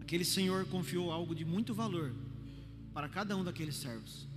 Aquele 0.00 0.24
senhor 0.24 0.66
confiou 0.66 1.12
algo 1.12 1.36
de 1.36 1.44
muito 1.44 1.72
valor 1.72 2.12
para 2.92 3.08
cada 3.08 3.36
um 3.36 3.44
daqueles 3.44 3.76
servos. 3.76 4.31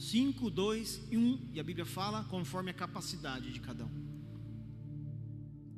Cinco, 0.00 0.48
dois 0.48 1.02
e 1.10 1.16
um. 1.18 1.38
E 1.52 1.60
a 1.60 1.62
Bíblia 1.62 1.84
fala 1.84 2.24
conforme 2.24 2.70
a 2.70 2.74
capacidade 2.74 3.52
de 3.52 3.60
cada 3.60 3.84
um. 3.84 3.90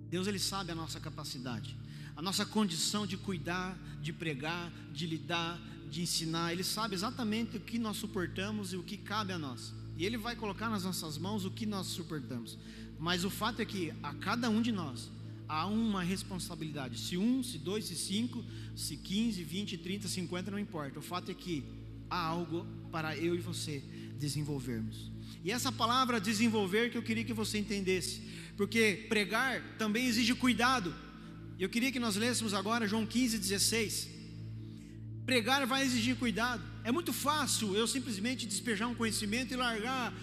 Deus 0.08 0.28
ele 0.28 0.38
sabe 0.38 0.70
a 0.70 0.74
nossa 0.76 1.00
capacidade. 1.00 1.76
a 2.14 2.22
nossa 2.22 2.44
condição 2.44 3.06
de 3.06 3.16
cuidar, 3.16 3.78
de 4.00 4.12
pregar, 4.12 4.70
de 4.92 5.06
lidar, 5.06 5.60
de 5.90 6.02
ensinar. 6.02 6.52
Ele 6.52 6.64
sabe 6.64 6.94
exatamente 6.94 7.56
o 7.56 7.60
que 7.60 7.78
nós 7.78 7.96
suportamos 7.96 8.72
e 8.72 8.76
o 8.76 8.82
que 8.82 8.96
cabe 8.96 9.32
a 9.32 9.38
nós. 9.38 9.72
E 9.96 10.04
Ele 10.04 10.16
vai 10.16 10.36
colocar 10.36 10.68
nas 10.68 10.84
nossas 10.84 11.18
mãos 11.18 11.44
o 11.44 11.50
que 11.50 11.66
nós 11.66 11.86
suportamos. 11.86 12.58
Mas 12.98 13.24
o 13.24 13.30
fato 13.30 13.60
é 13.60 13.64
que 13.64 13.92
a 14.02 14.14
cada 14.14 14.48
um 14.48 14.62
de 14.62 14.72
nós 14.72 15.10
há 15.48 15.66
uma 15.66 16.02
responsabilidade. 16.02 16.98
Se 16.98 17.16
um, 17.16 17.42
se 17.42 17.58
dois, 17.58 17.86
se 17.86 17.96
cinco, 17.96 18.44
se 18.76 18.96
quinze, 18.96 19.42
vinte, 19.42 19.76
trinta, 19.76 20.08
cinquenta, 20.08 20.50
não 20.50 20.58
importa. 20.58 20.98
O 20.98 21.02
fato 21.02 21.30
é 21.30 21.34
que 21.34 21.64
há 22.08 22.18
algo 22.18 22.66
para 22.90 23.16
eu 23.16 23.34
e 23.34 23.40
você 23.40 23.82
desenvolvermos. 24.22 25.10
E 25.44 25.50
essa 25.50 25.72
palavra 25.72 26.20
desenvolver 26.20 26.90
que 26.90 26.98
eu 26.98 27.02
queria 27.02 27.24
que 27.24 27.32
você 27.42 27.58
entendesse, 27.58 28.22
porque 28.56 29.06
pregar 29.08 29.60
também 29.76 30.06
exige 30.06 30.34
cuidado. 30.34 30.94
Eu 31.58 31.68
queria 31.68 31.90
que 31.90 31.98
nós 31.98 32.14
lêssemos 32.16 32.54
agora 32.54 32.86
João 32.86 33.04
15, 33.04 33.38
16. 33.38 34.08
Pregar 35.26 35.66
vai 35.66 35.82
exigir 35.84 36.16
cuidado. 36.16 36.62
É 36.84 36.92
muito 36.92 37.12
fácil 37.12 37.74
eu 37.74 37.86
simplesmente 37.86 38.46
despejar 38.46 38.88
um 38.88 38.94
conhecimento 38.94 39.52
e 39.52 39.56
largar 39.56 40.14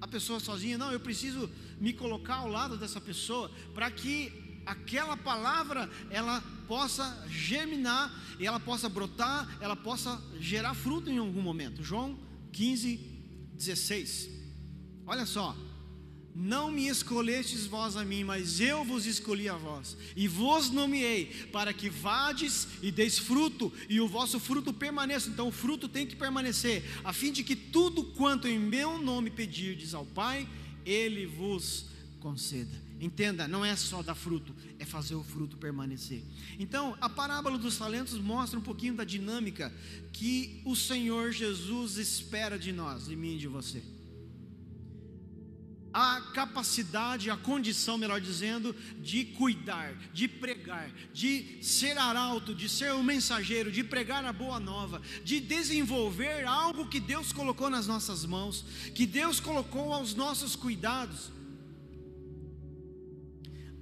a 0.00 0.06
pessoa 0.06 0.38
sozinha. 0.40 0.76
Não, 0.76 0.92
eu 0.92 1.00
preciso 1.00 1.50
me 1.80 1.92
colocar 1.92 2.36
ao 2.36 2.48
lado 2.48 2.76
dessa 2.76 3.00
pessoa 3.00 3.50
para 3.74 3.90
que 3.90 4.32
aquela 4.66 5.16
palavra 5.16 5.88
ela 6.10 6.42
possa 6.66 7.06
germinar 7.28 8.12
e 8.38 8.46
ela 8.46 8.60
possa 8.60 8.88
brotar, 8.88 9.48
ela 9.60 9.76
possa 9.76 10.22
gerar 10.38 10.74
fruto 10.74 11.10
em 11.10 11.18
algum 11.18 11.40
momento. 11.40 11.82
João 11.82 12.18
15, 12.52 13.17
16. 13.58 14.30
Olha 15.06 15.26
só. 15.26 15.56
Não 16.40 16.70
me 16.70 16.86
escolhestes 16.86 17.66
vós 17.66 17.96
a 17.96 18.04
mim, 18.04 18.22
mas 18.22 18.60
eu 18.60 18.84
vos 18.84 19.06
escolhi 19.06 19.48
a 19.48 19.56
vós, 19.56 19.96
e 20.14 20.28
vos 20.28 20.70
nomeei, 20.70 21.26
para 21.50 21.72
que 21.72 21.90
vades 21.90 22.68
e 22.80 22.92
deis 22.92 23.18
fruto, 23.18 23.72
e 23.88 24.00
o 24.00 24.06
vosso 24.06 24.38
fruto 24.38 24.72
permaneça. 24.72 25.28
Então 25.28 25.48
o 25.48 25.52
fruto 25.52 25.88
tem 25.88 26.06
que 26.06 26.14
permanecer, 26.14 26.84
a 27.02 27.12
fim 27.12 27.32
de 27.32 27.42
que 27.42 27.56
tudo 27.56 28.04
quanto 28.04 28.46
em 28.46 28.56
meu 28.56 29.02
nome 29.02 29.30
pedirdes 29.30 29.94
ao 29.94 30.06
Pai, 30.06 30.48
Ele 30.86 31.26
vos 31.26 31.86
conceda. 32.20 32.87
Entenda, 33.00 33.46
não 33.46 33.64
é 33.64 33.76
só 33.76 34.02
dar 34.02 34.14
fruto, 34.14 34.54
é 34.78 34.84
fazer 34.84 35.14
o 35.14 35.22
fruto 35.22 35.56
permanecer. 35.56 36.22
Então, 36.58 36.96
a 37.00 37.08
parábola 37.08 37.56
dos 37.56 37.78
talentos 37.78 38.18
mostra 38.18 38.58
um 38.58 38.62
pouquinho 38.62 38.94
da 38.94 39.04
dinâmica 39.04 39.72
que 40.12 40.60
o 40.64 40.74
Senhor 40.74 41.30
Jesus 41.30 41.96
espera 41.96 42.58
de 42.58 42.72
nós, 42.72 43.06
de 43.06 43.14
mim 43.14 43.36
e 43.36 43.38
de 43.38 43.46
você 43.46 43.82
a 45.92 46.20
capacidade, 46.32 47.30
a 47.30 47.36
condição, 47.36 47.98
melhor 47.98 48.20
dizendo, 48.20 48.74
de 49.00 49.24
cuidar, 49.24 49.94
de 50.12 50.28
pregar, 50.28 50.90
de 51.12 51.58
ser 51.62 51.96
arauto, 51.98 52.54
de 52.54 52.68
ser 52.68 52.92
um 52.92 53.02
mensageiro, 53.02 53.72
de 53.72 53.82
pregar 53.82 54.24
a 54.24 54.32
boa 54.32 54.60
nova, 54.60 55.00
de 55.24 55.40
desenvolver 55.40 56.46
algo 56.46 56.88
que 56.88 57.00
Deus 57.00 57.32
colocou 57.32 57.70
nas 57.70 57.86
nossas 57.86 58.24
mãos, 58.24 58.64
que 58.94 59.06
Deus 59.06 59.40
colocou 59.40 59.92
aos 59.92 60.14
nossos 60.14 60.54
cuidados. 60.54 61.32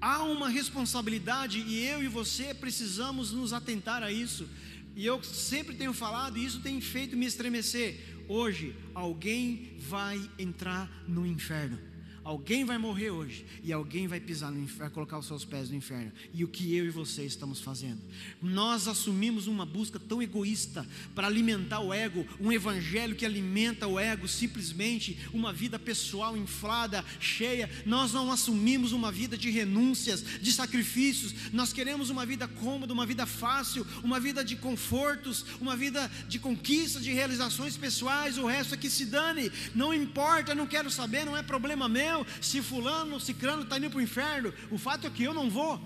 Há 0.08 0.22
uma 0.22 0.48
responsabilidade 0.48 1.58
e 1.58 1.84
eu 1.84 2.00
e 2.00 2.06
você 2.06 2.54
precisamos 2.54 3.32
nos 3.32 3.52
atentar 3.52 4.04
a 4.04 4.12
isso. 4.12 4.48
E 4.94 5.04
eu 5.04 5.20
sempre 5.24 5.74
tenho 5.74 5.92
falado, 5.92 6.38
e 6.38 6.44
isso 6.44 6.60
tem 6.60 6.80
feito 6.80 7.16
me 7.16 7.26
estremecer. 7.26 7.98
Hoje, 8.28 8.76
alguém 8.94 9.74
vai 9.80 10.30
entrar 10.38 10.88
no 11.08 11.26
inferno. 11.26 11.76
Alguém 12.26 12.64
vai 12.64 12.76
morrer 12.76 13.10
hoje 13.10 13.46
e 13.62 13.72
alguém 13.72 14.08
vai 14.08 14.18
pisar 14.18 14.50
no 14.50 14.58
inferno, 14.60 14.80
vai 14.80 14.90
colocar 14.90 15.16
os 15.16 15.26
seus 15.26 15.44
pés 15.44 15.70
no 15.70 15.76
inferno. 15.76 16.10
E 16.34 16.42
o 16.42 16.48
que 16.48 16.74
eu 16.74 16.84
e 16.84 16.90
você 16.90 17.24
estamos 17.24 17.60
fazendo? 17.60 18.00
Nós 18.42 18.88
assumimos 18.88 19.46
uma 19.46 19.64
busca 19.64 20.00
tão 20.00 20.20
egoísta 20.20 20.84
para 21.14 21.28
alimentar 21.28 21.78
o 21.78 21.94
ego, 21.94 22.26
um 22.40 22.50
evangelho 22.50 23.14
que 23.14 23.24
alimenta 23.24 23.86
o 23.86 23.96
ego, 23.96 24.26
simplesmente 24.26 25.16
uma 25.32 25.52
vida 25.52 25.78
pessoal 25.78 26.36
inflada, 26.36 27.04
cheia. 27.20 27.70
Nós 27.86 28.12
não 28.12 28.32
assumimos 28.32 28.90
uma 28.90 29.12
vida 29.12 29.38
de 29.38 29.48
renúncias, 29.48 30.24
de 30.42 30.50
sacrifícios. 30.50 31.32
Nós 31.52 31.72
queremos 31.72 32.10
uma 32.10 32.26
vida 32.26 32.48
cômoda, 32.48 32.92
uma 32.92 33.06
vida 33.06 33.24
fácil, 33.24 33.86
uma 34.02 34.18
vida 34.18 34.44
de 34.44 34.56
confortos, 34.56 35.46
uma 35.60 35.76
vida 35.76 36.10
de 36.26 36.40
conquistas, 36.40 37.04
de 37.04 37.12
realizações 37.12 37.76
pessoais. 37.76 38.36
O 38.36 38.46
resto 38.46 38.74
é 38.74 38.76
que 38.76 38.90
se 38.90 39.04
dane. 39.04 39.48
Não 39.76 39.94
importa, 39.94 40.56
não 40.56 40.66
quero 40.66 40.90
saber, 40.90 41.24
não 41.24 41.36
é 41.36 41.42
problema 41.44 41.88
meu 41.88 42.15
se 42.40 42.62
fulano, 42.62 43.20
cicrano 43.20 43.64
está 43.64 43.78
indo 43.78 43.90
para 43.90 43.98
o 43.98 44.02
inferno. 44.02 44.52
O 44.70 44.78
fato 44.78 45.06
é 45.06 45.10
que 45.10 45.24
eu 45.24 45.34
não 45.34 45.50
vou. 45.50 45.80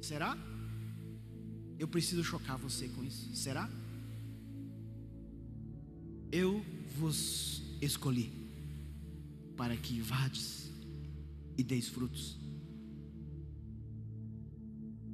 Será? 0.00 0.36
Eu 1.78 1.88
preciso 1.88 2.22
chocar 2.22 2.58
você 2.58 2.88
com 2.88 3.02
isso. 3.02 3.34
Será? 3.34 3.68
Eu 6.30 6.64
vos 6.96 7.62
escolhi 7.80 8.32
para 9.56 9.76
que 9.76 10.00
vades 10.00 10.70
e 11.56 11.62
deis 11.62 11.88
frutos. 11.88 12.36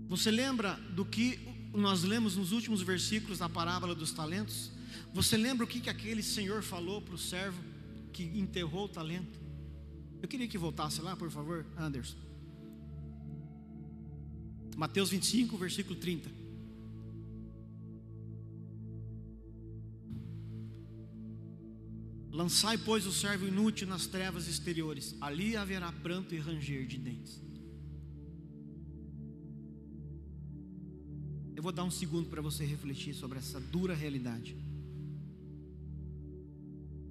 Você 0.09 0.31
lembra 0.31 0.75
do 0.95 1.05
que 1.05 1.39
nós 1.75 2.03
lemos 2.03 2.37
nos 2.37 2.53
últimos 2.53 2.83
versículos 2.83 3.39
da 3.39 3.49
parábola 3.49 3.95
dos 3.95 4.13
talentos? 4.13 4.71
Você 5.13 5.37
lembra 5.37 5.65
o 5.65 5.69
que, 5.69 5.81
que 5.81 5.91
aquele 5.91 6.23
senhor 6.23 6.63
falou 6.63 7.03
para 7.03 7.15
o 7.15 7.19
servo 7.19 7.63
que 8.13 8.25
enterrou 8.25 8.87
o 8.87 8.89
talento? 8.89 9.39
Eu 10.21 10.29
queria 10.29 10.49
que 10.49 10.59
voltasse 10.59 11.01
lá, 11.01 11.17
por 11.17 11.31
favor, 11.31 11.65
Anderson. 11.77 12.17
Mateus 14.77 15.11
25, 15.11 15.57
versículo 15.57 15.99
30. 15.99 16.31
Lançai, 22.31 22.79
pois, 22.79 23.07
o 23.07 23.13
servo 23.13 23.47
inútil 23.47 23.89
nas 23.89 24.07
trevas 24.07 24.47
exteriores, 24.47 25.17
ali 25.21 25.57
haverá 25.57 25.91
pranto 25.91 26.35
e 26.35 26.39
ranger 26.39 26.87
de 26.87 26.99
dentes. 26.99 27.43
Eu 31.57 31.63
vou 31.63 31.73
dar 31.73 31.83
um 31.83 31.91
segundo 31.91 32.29
para 32.29 32.41
você 32.41 32.65
refletir 32.65 33.15
sobre 33.15 33.39
essa 33.39 33.61
dura 33.61 33.95
realidade. 33.95 34.57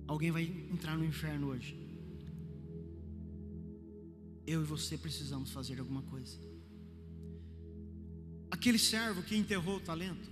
Alguém 0.08 0.32
vai 0.32 0.44
entrar 0.72 0.98
no 0.98 1.04
inferno 1.04 1.48
hoje 1.48 1.87
eu 4.48 4.62
e 4.62 4.66
você 4.66 4.98
precisamos 4.98 5.52
fazer 5.52 5.78
alguma 5.78 6.02
coisa. 6.04 6.40
Aquele 8.50 8.80
servo 8.80 9.22
que 9.22 9.36
enterrou 9.36 9.76
o 9.76 9.82
talento, 9.82 10.32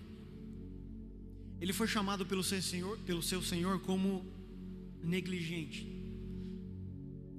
ele 1.59 1.73
foi 1.73 1.85
chamado 1.85 2.25
pelo 2.25 2.43
seu 2.43 2.61
senhor, 2.61 2.97
pelo 2.99 3.21
seu 3.21 3.41
senhor 3.41 3.81
como 3.81 4.25
negligente. 5.03 5.85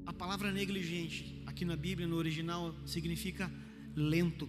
A 0.05 0.13
palavra 0.13 0.53
negligente, 0.53 1.43
aqui 1.47 1.65
na 1.65 1.77
Bíblia, 1.77 2.07
no 2.07 2.17
original, 2.17 2.75
significa 2.87 3.51
lento. 3.95 4.49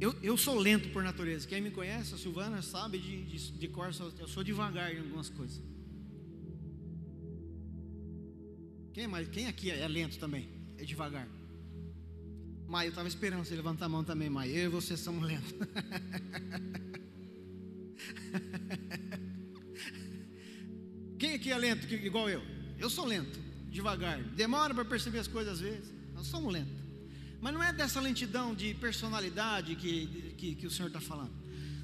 Eu, 0.00 0.12
eu 0.22 0.36
sou 0.36 0.58
lento 0.58 0.90
por 0.90 1.02
natureza. 1.02 1.46
Quem 1.46 1.60
me 1.60 1.70
conhece, 1.70 2.14
a 2.14 2.18
Silvana, 2.18 2.60
sabe 2.60 2.98
de, 2.98 3.24
de, 3.24 3.52
de 3.52 3.68
cor, 3.68 3.90
eu 4.18 4.28
sou 4.28 4.44
devagar 4.44 4.94
em 4.94 4.98
algumas 4.98 5.28
coisas. 5.28 5.62
Quem, 8.98 9.06
mais, 9.06 9.28
quem 9.28 9.46
aqui 9.46 9.70
é 9.70 9.86
lento 9.86 10.18
também? 10.18 10.48
É 10.76 10.84
devagar. 10.84 11.28
Maia, 12.66 12.88
eu 12.88 12.88
estava 12.88 13.06
esperando 13.06 13.44
você 13.44 13.54
levantar 13.54 13.84
a 13.84 13.88
mão 13.88 14.02
também, 14.02 14.28
Maia. 14.28 14.50
Eu 14.50 14.64
e 14.64 14.68
você 14.68 14.96
somos 14.96 15.24
lentos. 15.24 15.54
Quem 21.16 21.34
aqui 21.34 21.52
é 21.52 21.58
lento 21.58 21.86
igual 21.94 22.28
eu? 22.28 22.42
Eu 22.76 22.90
sou 22.90 23.04
lento, 23.04 23.38
devagar. 23.70 24.20
Demora 24.20 24.74
para 24.74 24.84
perceber 24.84 25.20
as 25.20 25.28
coisas 25.28 25.52
às 25.52 25.60
vezes. 25.60 25.94
Nós 26.12 26.26
somos 26.26 26.52
lentos. 26.52 26.74
Mas 27.40 27.54
não 27.54 27.62
é 27.62 27.72
dessa 27.72 28.00
lentidão 28.00 28.52
de 28.52 28.74
personalidade 28.74 29.76
que, 29.76 30.34
que, 30.36 30.56
que 30.56 30.66
o 30.66 30.70
Senhor 30.72 30.88
está 30.88 31.00
falando. 31.00 31.30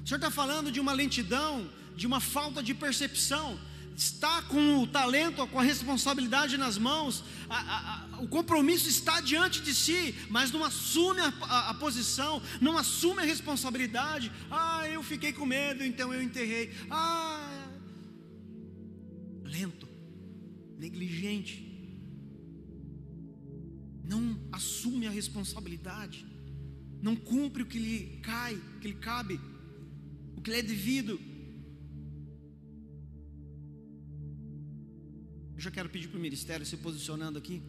O 0.03 0.05
Senhor 0.05 0.17
está 0.17 0.29
falando 0.29 0.69
de 0.69 0.81
uma 0.81 0.91
lentidão, 0.91 1.71
de 1.95 2.05
uma 2.05 2.19
falta 2.19 2.61
de 2.61 2.73
percepção 2.73 3.57
está 3.95 4.41
com 4.43 4.79
o 4.79 4.87
talento, 4.87 5.47
com 5.47 5.59
a 5.59 5.63
responsabilidade 5.63 6.57
nas 6.57 6.77
mãos, 6.77 7.23
a, 7.49 7.57
a, 7.57 8.15
a, 8.15 8.21
o 8.21 8.27
compromisso 8.27 8.89
está 8.89 9.21
diante 9.21 9.61
de 9.61 9.73
si, 9.73 10.13
mas 10.29 10.51
não 10.51 10.63
assume 10.63 11.21
a, 11.21 11.73
posição, 11.75 12.41
não 12.59 12.77
assume 12.77 13.21
a 13.21 13.25
responsabilidade. 13.25 14.31
Ah, 14.51 14.87
eu 14.89 15.01
fiquei 15.01 15.31
com 15.31 15.45
medo, 15.45 15.83
então 15.83 16.13
eu 16.13 16.21
enterrei. 16.21 16.73
Ah, 16.89 17.69
lento, 19.43 19.87
negligente, 20.77 21.63
não 24.03 24.37
assume 24.51 25.07
a 25.07 25.11
responsabilidade, 25.11 26.25
não 27.01 27.15
cumpre 27.15 27.63
o 27.63 27.65
que 27.65 27.79
lhe 27.79 28.19
cai, 28.21 28.55
o 28.55 28.79
que 28.79 28.89
lhe 28.89 28.95
cabe, 28.95 29.39
o 30.35 30.41
que 30.41 30.51
lhe 30.51 30.57
é 30.57 30.61
devido. 30.61 31.34
já 35.65 35.71
quero 35.71 35.89
pedir 35.89 36.07
para 36.07 36.19
o 36.19 36.21
ministério 36.21 36.63
se 36.63 36.77
posicionando 36.77 37.39
aqui. 37.39 37.63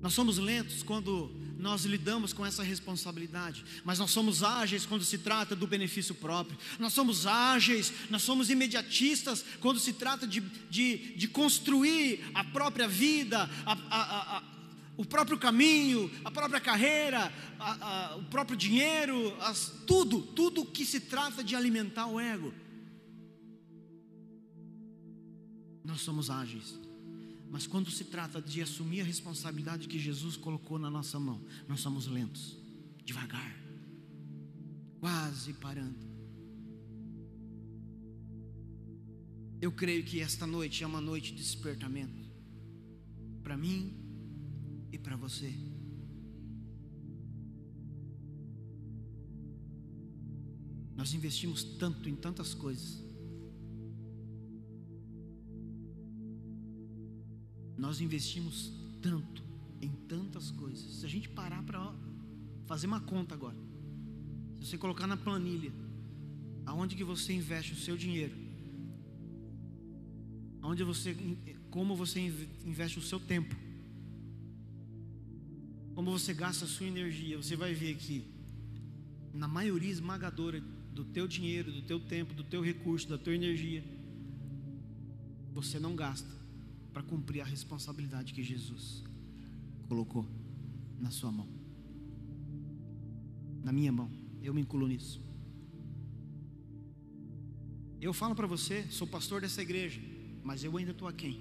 Nós 0.00 0.14
somos 0.14 0.38
lentos 0.38 0.82
quando 0.82 1.30
nós 1.58 1.84
lidamos 1.84 2.32
com 2.32 2.46
essa 2.46 2.62
responsabilidade, 2.62 3.64
mas 3.84 3.98
nós 3.98 4.12
somos 4.12 4.42
ágeis 4.42 4.86
quando 4.86 5.04
se 5.04 5.18
trata 5.18 5.54
do 5.54 5.66
benefício 5.66 6.14
próprio, 6.14 6.56
nós 6.78 6.92
somos 6.92 7.26
ágeis, 7.26 7.92
nós 8.08 8.22
somos 8.22 8.48
imediatistas 8.48 9.44
quando 9.60 9.78
se 9.78 9.92
trata 9.92 10.26
de, 10.26 10.40
de, 10.70 11.14
de 11.14 11.28
construir 11.28 12.24
a 12.32 12.44
própria 12.44 12.88
vida, 12.88 13.50
a, 13.66 13.72
a, 13.72 14.36
a, 14.38 14.42
o 14.96 15.04
próprio 15.04 15.36
caminho, 15.36 16.10
a 16.24 16.30
própria 16.30 16.60
carreira, 16.60 17.30
o 18.16 18.22
próprio 18.30 18.56
dinheiro, 18.56 19.36
as, 19.40 19.70
tudo, 19.86 20.22
tudo 20.22 20.64
que 20.64 20.86
se 20.86 21.00
trata 21.00 21.44
de 21.44 21.54
alimentar 21.54 22.06
o 22.06 22.18
ego. 22.18 22.54
Nós 25.88 26.02
somos 26.02 26.28
ágeis. 26.28 26.78
Mas 27.50 27.66
quando 27.66 27.90
se 27.90 28.04
trata 28.04 28.42
de 28.42 28.60
assumir 28.60 29.00
a 29.00 29.04
responsabilidade 29.04 29.88
que 29.88 29.98
Jesus 29.98 30.36
colocou 30.36 30.78
na 30.78 30.90
nossa 30.90 31.18
mão, 31.18 31.42
nós 31.66 31.80
somos 31.80 32.06
lentos, 32.06 32.58
devagar, 33.06 33.56
quase 35.00 35.54
parando. 35.54 36.06
Eu 39.62 39.72
creio 39.72 40.04
que 40.04 40.20
esta 40.20 40.46
noite 40.46 40.84
é 40.84 40.86
uma 40.86 41.00
noite 41.00 41.32
de 41.32 41.38
despertamento 41.38 42.22
para 43.42 43.56
mim 43.56 43.96
e 44.92 44.98
para 44.98 45.16
você. 45.16 45.54
Nós 50.94 51.14
investimos 51.14 51.64
tanto 51.64 52.10
em 52.10 52.14
tantas 52.14 52.52
coisas. 52.52 53.07
Nós 57.88 58.02
investimos 58.02 58.70
tanto 59.00 59.42
em 59.80 59.88
tantas 59.88 60.50
coisas. 60.50 60.96
Se 60.96 61.06
a 61.06 61.08
gente 61.08 61.26
parar 61.26 61.62
para 61.62 61.90
fazer 62.66 62.86
uma 62.86 63.00
conta 63.00 63.34
agora, 63.34 63.56
se 64.58 64.66
você 64.66 64.76
colocar 64.76 65.06
na 65.06 65.16
planilha 65.16 65.72
aonde 66.66 66.94
que 66.94 67.02
você 67.02 67.32
investe 67.32 67.72
o 67.72 67.76
seu 67.76 67.96
dinheiro, 67.96 68.36
aonde 70.60 70.84
você, 70.84 71.16
como 71.70 71.96
você 71.96 72.20
investe 72.62 72.98
o 72.98 73.02
seu 73.02 73.18
tempo, 73.18 73.56
como 75.94 76.10
você 76.10 76.34
gasta 76.34 76.66
a 76.66 76.68
sua 76.68 76.86
energia, 76.86 77.38
você 77.38 77.56
vai 77.56 77.72
ver 77.72 77.96
que 77.96 78.22
na 79.32 79.48
maioria 79.48 79.90
esmagadora 79.90 80.60
do 80.92 81.06
teu 81.06 81.26
dinheiro, 81.26 81.72
do 81.72 81.80
teu 81.80 81.98
tempo, 81.98 82.34
do 82.34 82.44
teu 82.44 82.60
recurso, 82.62 83.08
da 83.08 83.16
tua 83.16 83.34
energia, 83.34 83.82
você 85.54 85.78
não 85.80 85.96
gasta 85.96 86.37
para 86.98 87.06
cumprir 87.06 87.40
a 87.40 87.44
responsabilidade 87.44 88.34
que 88.34 88.42
Jesus 88.42 89.04
colocou 89.88 90.26
na 90.98 91.12
sua 91.12 91.30
mão, 91.30 91.48
na 93.62 93.72
minha 93.72 93.92
mão. 93.92 94.10
Eu 94.42 94.52
me 94.52 94.62
incluo 94.62 94.88
nisso. 94.88 95.22
Eu 98.00 98.12
falo 98.12 98.34
para 98.34 98.48
você, 98.48 98.84
sou 98.90 99.06
pastor 99.06 99.40
dessa 99.40 99.62
igreja, 99.62 100.00
mas 100.42 100.64
eu 100.64 100.76
ainda 100.76 100.90
estou 100.90 101.06
aquém. 101.06 101.40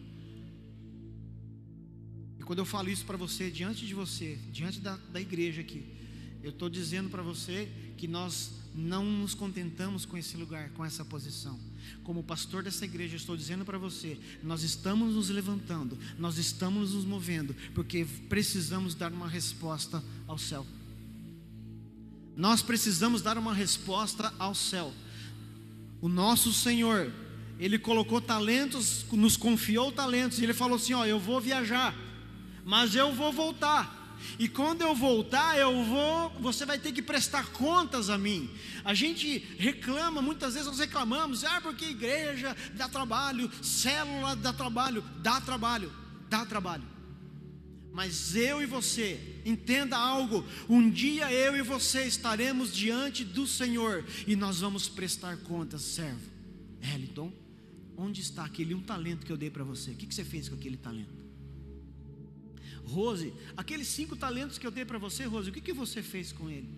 E 2.37 2.43
quando 2.43 2.59
eu 2.59 2.65
falo 2.65 2.91
isso 2.91 3.03
para 3.03 3.17
você, 3.17 3.49
diante 3.49 3.83
de 3.83 3.95
você, 3.95 4.35
diante 4.51 4.79
da, 4.79 4.95
da 5.11 5.19
igreja 5.19 5.61
aqui, 5.61 5.83
eu 6.43 6.51
estou 6.51 6.69
dizendo 6.69 7.09
para 7.09 7.23
você 7.23 7.67
que 7.97 8.07
nós 8.07 8.51
não 8.77 9.03
nos 9.03 9.33
contentamos 9.33 10.05
com 10.05 10.15
esse 10.15 10.37
lugar, 10.37 10.69
com 10.69 10.85
essa 10.85 11.03
posição. 11.03 11.59
Como 12.03 12.23
pastor 12.23 12.61
dessa 12.61 12.85
igreja, 12.85 13.15
estou 13.15 13.35
dizendo 13.35 13.65
para 13.65 13.79
você: 13.79 14.19
nós 14.43 14.61
estamos 14.61 15.15
nos 15.15 15.29
levantando, 15.29 15.97
nós 16.19 16.37
estamos 16.37 16.93
nos 16.93 17.03
movendo, 17.03 17.55
porque 17.73 18.05
precisamos 18.29 18.93
dar 18.93 19.11
uma 19.11 19.27
resposta 19.27 20.03
ao 20.27 20.37
céu. 20.37 20.65
Nós 22.35 22.61
precisamos 22.61 23.23
dar 23.23 23.35
uma 23.35 23.53
resposta 23.53 24.31
ao 24.37 24.53
céu. 24.53 24.93
O 25.99 26.07
nosso 26.07 26.53
Senhor, 26.53 27.11
Ele 27.57 27.79
colocou 27.79 28.21
talentos, 28.21 29.03
nos 29.11 29.35
confiou 29.35 29.91
talentos, 29.91 30.37
e 30.37 30.43
Ele 30.43 30.53
falou 30.53 30.75
assim: 30.75 30.93
Ó, 30.93 31.03
eu 31.03 31.19
vou 31.19 31.41
viajar, 31.41 31.95
mas 32.63 32.93
eu 32.93 33.11
vou 33.11 33.33
voltar. 33.33 33.96
E 34.39 34.47
quando 34.47 34.81
eu 34.81 34.93
voltar, 34.95 35.57
eu 35.57 35.83
vou, 35.83 36.29
você 36.39 36.65
vai 36.65 36.77
ter 36.77 36.91
que 36.91 37.01
prestar 37.01 37.47
contas 37.51 38.09
a 38.09 38.17
mim. 38.17 38.49
A 38.83 38.93
gente 38.93 39.39
reclama, 39.57 40.21
muitas 40.21 40.53
vezes 40.53 40.67
nós 40.67 40.79
reclamamos, 40.79 41.43
ah, 41.43 41.61
porque 41.61 41.85
igreja 41.85 42.55
dá 42.75 42.87
trabalho, 42.87 43.51
célula 43.61 44.35
dá 44.35 44.53
trabalho, 44.53 45.03
dá 45.21 45.41
trabalho, 45.41 45.91
dá 46.29 46.45
trabalho. 46.45 46.97
Mas 47.93 48.35
eu 48.35 48.61
e 48.61 48.65
você, 48.67 49.41
entenda 49.43 49.97
algo: 49.97 50.45
um 50.69 50.87
dia 50.89 51.31
eu 51.31 51.57
e 51.57 51.63
você 51.63 52.05
estaremos 52.05 52.71
diante 52.71 53.25
do 53.25 53.47
Senhor 53.47 54.05
e 54.27 54.35
nós 54.35 54.59
vamos 54.59 54.87
prestar 54.87 55.35
contas, 55.37 55.81
servo. 55.81 56.21
Eliton, 56.79 57.33
onde 57.97 58.21
está 58.21 58.45
aquele 58.45 58.75
um 58.75 58.81
talento 58.81 59.25
que 59.25 59.31
eu 59.31 59.37
dei 59.37 59.49
para 59.49 59.63
você? 59.63 59.91
O 59.91 59.95
que, 59.95 60.05
que 60.05 60.13
você 60.13 60.23
fez 60.23 60.47
com 60.47 60.55
aquele 60.55 60.77
talento? 60.77 61.26
Rose, 62.87 63.33
aqueles 63.55 63.87
cinco 63.87 64.15
talentos 64.15 64.57
que 64.57 64.65
eu 64.65 64.71
dei 64.71 64.85
para 64.85 64.97
você, 64.97 65.25
Rose, 65.25 65.49
o 65.49 65.53
que, 65.53 65.61
que 65.61 65.73
você 65.73 66.01
fez 66.01 66.31
com 66.31 66.49
ele? 66.49 66.69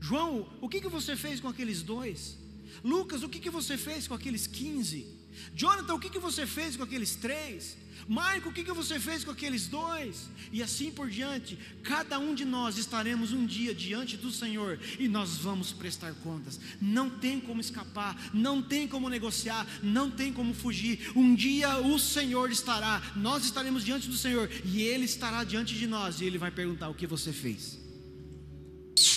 João, 0.00 0.48
o 0.60 0.68
que, 0.68 0.80
que 0.80 0.88
você 0.88 1.16
fez 1.16 1.40
com 1.40 1.48
aqueles 1.48 1.82
dois? 1.82 2.38
Lucas, 2.84 3.22
o 3.22 3.28
que, 3.28 3.40
que 3.40 3.50
você 3.50 3.76
fez 3.76 4.06
com 4.06 4.14
aqueles 4.14 4.46
quinze? 4.46 5.06
Jonathan, 5.54 5.94
o 5.94 6.00
que, 6.00 6.10
que 6.10 6.18
você 6.18 6.46
fez 6.46 6.76
com 6.76 6.82
aqueles 6.82 7.16
três? 7.16 7.76
Marco, 8.08 8.48
o 8.48 8.52
que, 8.52 8.64
que 8.64 8.72
você 8.72 8.98
fez 8.98 9.22
com 9.22 9.30
aqueles 9.30 9.68
dois? 9.68 10.30
E 10.50 10.62
assim 10.62 10.90
por 10.90 11.10
diante, 11.10 11.58
cada 11.82 12.18
um 12.18 12.34
de 12.34 12.42
nós 12.42 12.78
estaremos 12.78 13.34
um 13.34 13.44
dia 13.44 13.74
diante 13.74 14.16
do 14.16 14.32
Senhor 14.32 14.80
e 14.98 15.06
nós 15.06 15.36
vamos 15.36 15.72
prestar 15.72 16.14
contas. 16.14 16.58
Não 16.80 17.10
tem 17.10 17.38
como 17.38 17.60
escapar, 17.60 18.30
não 18.32 18.62
tem 18.62 18.88
como 18.88 19.10
negociar, 19.10 19.66
não 19.82 20.10
tem 20.10 20.32
como 20.32 20.54
fugir. 20.54 21.12
Um 21.14 21.34
dia 21.34 21.80
o 21.80 21.98
Senhor 21.98 22.50
estará, 22.50 23.12
nós 23.14 23.44
estaremos 23.44 23.84
diante 23.84 24.08
do 24.08 24.16
Senhor 24.16 24.50
e 24.64 24.80
Ele 24.80 25.04
estará 25.04 25.44
diante 25.44 25.74
de 25.74 25.86
nós 25.86 26.22
e 26.22 26.24
Ele 26.24 26.38
vai 26.38 26.50
perguntar: 26.50 26.88
O 26.88 26.94
que 26.94 27.06
você 27.06 27.30
fez 27.30 27.78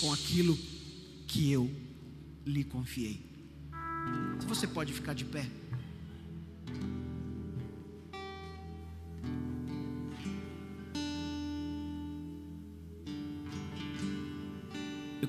com 0.02 0.12
aquilo 0.12 0.60
que 1.28 1.50
eu 1.50 1.74
lhe 2.46 2.66
confiei? 2.66 3.22
Você 4.48 4.68
pode 4.68 4.92
ficar 4.92 5.14
de 5.14 5.24
pé. 5.24 5.50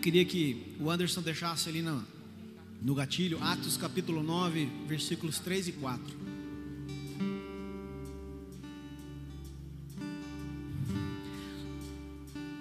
Queria 0.02 0.24
que 0.24 0.74
o 0.80 0.90
Anderson 0.90 1.22
deixasse 1.22 1.68
ali 1.68 1.80
no, 1.80 2.04
no 2.82 2.92
gatilho, 2.92 3.40
Atos 3.40 3.76
capítulo 3.76 4.20
9, 4.20 4.68
versículos 4.88 5.38
3 5.38 5.68
e 5.68 5.72
4. 5.72 6.16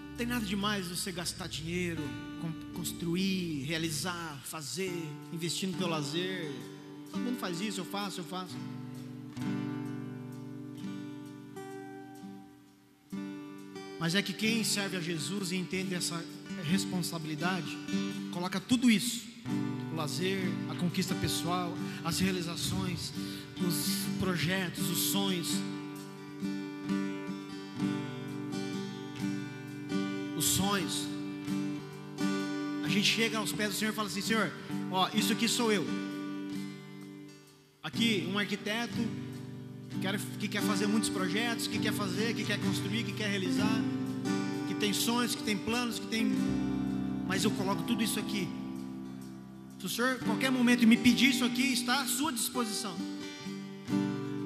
Não 0.09 0.17
tem 0.17 0.27
nada 0.27 0.45
demais 0.45 0.87
você 0.87 1.11
gastar 1.11 1.47
dinheiro, 1.47 2.03
construir, 2.75 3.63
realizar, 3.63 4.39
fazer, 4.45 4.93
investir 5.33 5.67
no 5.67 5.77
teu 5.79 5.87
lazer. 5.87 6.53
Todo 7.09 7.21
mundo 7.21 7.39
faz 7.39 7.59
isso, 7.59 7.79
eu 7.79 7.85
faço, 7.85 8.19
eu 8.19 8.25
faço. 8.25 8.55
Mas 14.01 14.15
é 14.15 14.21
que 14.23 14.33
quem 14.33 14.63
serve 14.63 14.97
a 14.97 14.99
Jesus 14.99 15.51
e 15.51 15.57
entende 15.57 15.93
essa 15.93 16.25
responsabilidade, 16.63 17.77
coloca 18.31 18.59
tudo 18.59 18.89
isso: 18.89 19.27
o 19.93 19.95
lazer, 19.95 20.41
a 20.71 20.73
conquista 20.73 21.13
pessoal, 21.13 21.71
as 22.03 22.19
realizações, 22.19 23.13
os 23.63 24.17
projetos, 24.19 24.89
os 24.89 24.97
sonhos, 25.11 25.49
os 30.35 30.45
sonhos. 30.45 31.05
A 32.83 32.87
gente 32.87 33.05
chega 33.05 33.37
aos 33.37 33.51
pés 33.51 33.69
do 33.69 33.75
Senhor 33.75 33.91
e 33.91 33.95
fala 33.95 34.07
assim: 34.07 34.21
Senhor, 34.21 34.51
ó, 34.89 35.11
isso 35.13 35.31
aqui 35.31 35.47
sou 35.47 35.71
eu. 35.71 35.85
Aqui, 37.83 38.27
um 38.33 38.39
arquiteto 38.39 38.97
que 40.39 40.47
quer 40.47 40.63
fazer 40.63 40.87
muitos 40.87 41.09
projetos, 41.09 41.67
que 41.67 41.77
quer 41.77 41.93
fazer, 41.93 42.33
que 42.33 42.43
quer 42.43 42.59
construir, 42.59 43.03
que 43.03 43.11
quer 43.11 43.29
realizar 43.29 44.00
tem 44.91 44.93
sonhos, 44.93 45.33
que 45.33 45.43
tem 45.43 45.57
planos, 45.57 45.99
que 45.99 46.07
tem. 46.07 46.29
Mas 47.25 47.45
eu 47.45 47.51
coloco 47.51 47.83
tudo 47.83 48.03
isso 48.03 48.19
aqui. 48.19 48.47
Se 49.79 49.85
o 49.85 49.89
Senhor, 49.89 50.19
qualquer 50.19 50.51
momento, 50.51 50.85
me 50.85 50.97
pedir 50.97 51.29
isso 51.29 51.45
aqui, 51.45 51.71
está 51.71 52.01
à 52.01 52.05
sua 52.05 52.31
disposição. 52.31 52.93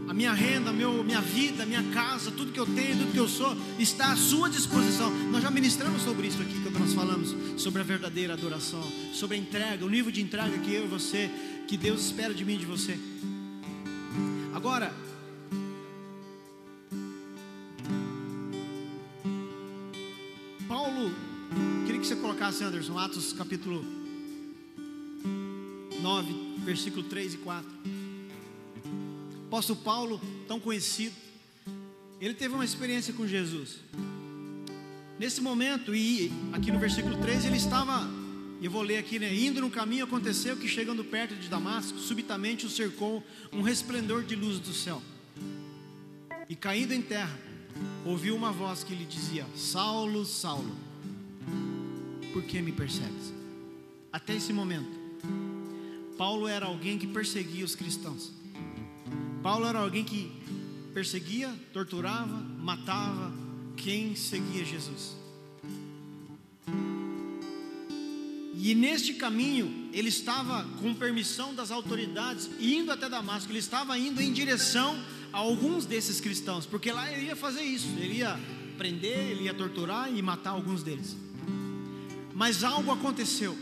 A 0.07 0.13
minha 0.13 0.31
renda, 0.33 0.71
meu, 0.71 1.03
minha 1.03 1.19
vida, 1.19 1.65
minha 1.65 1.83
casa, 1.91 2.29
tudo 2.31 2.51
que 2.51 2.59
eu 2.59 2.65
tenho, 2.67 2.95
tudo 2.95 3.11
que 3.11 3.17
eu 3.17 3.27
sou, 3.27 3.57
está 3.79 4.11
à 4.11 4.15
sua 4.15 4.47
disposição. 4.47 5.09
Nós 5.31 5.41
já 5.41 5.49
ministramos 5.49 6.03
sobre 6.03 6.27
isso 6.27 6.41
aqui 6.41 6.61
quando 6.61 6.77
nós 6.77 6.93
falamos 6.93 7.35
sobre 7.59 7.81
a 7.81 7.83
verdadeira 7.83 8.33
adoração, 8.33 8.83
sobre 9.13 9.35
a 9.35 9.39
entrega, 9.39 9.83
o 9.83 9.89
nível 9.89 10.11
de 10.11 10.21
entrega 10.21 10.57
que 10.59 10.71
eu 10.71 10.85
e 10.85 10.87
você, 10.87 11.29
que 11.67 11.75
Deus 11.75 12.05
espera 12.05 12.35
de 12.35 12.45
mim 12.45 12.53
e 12.53 12.57
de 12.59 12.65
você. 12.65 12.99
Agora, 14.53 14.93
colocasse, 22.45 22.63
Atos 22.95 23.33
capítulo 23.33 23.83
9, 25.99 26.33
versículo 26.59 27.03
3 27.03 27.33
e 27.33 27.37
4. 27.37 27.67
Apóstolo 29.47 29.79
Paulo, 29.79 30.21
tão 30.47 30.59
conhecido, 30.59 31.15
ele 32.21 32.35
teve 32.35 32.53
uma 32.53 32.63
experiência 32.63 33.13
com 33.13 33.25
Jesus. 33.25 33.79
Nesse 35.17 35.41
momento, 35.41 35.95
e 35.95 36.31
aqui 36.53 36.71
no 36.71 36.77
versículo 36.77 37.17
13, 37.17 37.47
ele 37.47 37.57
estava, 37.57 38.07
eu 38.61 38.69
vou 38.69 38.83
ler 38.83 38.97
aqui, 38.97 39.17
né? 39.17 39.33
Indo 39.33 39.61
no 39.61 39.71
caminho, 39.71 40.03
aconteceu 40.03 40.55
que 40.55 40.67
chegando 40.67 41.03
perto 41.03 41.35
de 41.35 41.47
Damasco, 41.47 41.97
subitamente 41.97 42.67
o 42.67 42.69
cercou 42.69 43.23
um 43.51 43.63
resplendor 43.63 44.23
de 44.23 44.35
luz 44.35 44.59
do 44.59 44.73
céu. 44.73 45.01
E 46.47 46.55
caindo 46.55 46.93
em 46.93 47.01
terra, 47.01 47.39
ouviu 48.05 48.35
uma 48.35 48.51
voz 48.51 48.83
que 48.83 48.93
lhe 48.93 49.05
dizia: 49.05 49.47
Saulo, 49.55 50.25
Saulo, 50.25 50.75
por 52.36 52.43
que 52.43 52.61
me 52.61 52.73
persegues? 52.73 53.33
Até 54.11 54.36
esse 54.36 54.51
momento, 54.51 54.91
Paulo 56.17 56.49
era 56.49 56.65
alguém 56.65 56.97
que 56.97 57.07
perseguia 57.07 57.63
os 57.63 57.75
cristãos. 57.75 58.29
Paulo 59.41 59.65
era 59.65 59.79
alguém 59.79 60.03
que 60.03 60.29
perseguia, 60.93 61.49
torturava, 61.71 62.38
matava 62.59 63.31
quem 63.77 64.17
seguia 64.17 64.65
Jesus. 64.65 65.15
E 68.53 68.75
neste 68.75 69.13
caminho, 69.13 69.89
ele 69.93 70.09
estava 70.09 70.65
com 70.81 70.93
permissão 70.93 71.55
das 71.55 71.71
autoridades 71.71 72.49
indo 72.59 72.91
até 72.91 73.07
Damasco, 73.07 73.49
ele 73.49 73.59
estava 73.59 73.97
indo 73.97 74.21
em 74.21 74.33
direção 74.33 75.01
a 75.31 75.38
alguns 75.38 75.86
desses 75.86 76.19
cristãos, 76.19 76.65
porque 76.65 76.91
lá 76.91 77.09
ele 77.09 77.27
ia 77.27 77.36
fazer 77.38 77.61
isso, 77.61 77.88
ele 77.97 78.15
ia 78.15 78.38
prender, 78.77 79.31
ele 79.31 79.43
ia 79.45 79.53
torturar 79.53 80.13
e 80.13 80.21
matar 80.21 80.49
alguns 80.49 80.83
deles. 80.83 81.15
Mas 82.36 82.65
algo 82.65 82.91
aconteceu. 82.91 83.57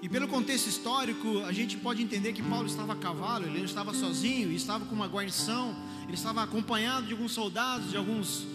E 0.00 0.08
pelo 0.08 0.28
contexto 0.28 0.68
histórico, 0.68 1.40
a 1.40 1.50
gente 1.50 1.76
pode 1.76 2.00
entender 2.00 2.32
que 2.32 2.40
Paulo 2.40 2.68
estava 2.68 2.92
a 2.92 2.96
cavalo, 2.96 3.44
ele 3.44 3.58
não 3.58 3.64
estava 3.64 3.92
sozinho, 3.92 4.52
estava 4.52 4.84
com 4.84 4.94
uma 4.94 5.08
guarnição, 5.08 5.74
ele 6.04 6.14
estava 6.14 6.44
acompanhado 6.44 7.08
de 7.08 7.12
alguns 7.12 7.32
soldados, 7.32 7.90
de 7.90 7.96
alguns, 7.96 8.46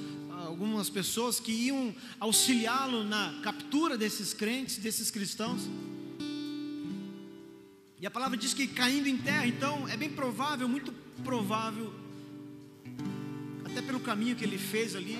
algumas 0.46 0.90
pessoas 0.90 1.42
que 1.42 1.52
iam 1.52 1.94
auxiliá-lo 2.22 3.04
na 3.04 3.42
captura 3.44 3.98
desses 3.98 4.34
crentes, 4.34 4.78
desses 4.78 5.12
cristãos. 5.12 5.68
E 8.00 8.08
a 8.08 8.10
palavra 8.10 8.38
diz 8.38 8.54
que 8.54 8.66
caindo 8.66 9.08
em 9.08 9.18
terra, 9.18 9.46
então 9.46 9.90
é 9.90 9.98
bem 9.98 10.10
provável, 10.10 10.70
muito 10.70 10.94
provável, 11.22 11.94
até 13.66 13.82
pelo 13.82 14.00
caminho 14.00 14.38
que 14.38 14.46
ele 14.46 14.58
fez 14.58 14.96
ali, 14.96 15.20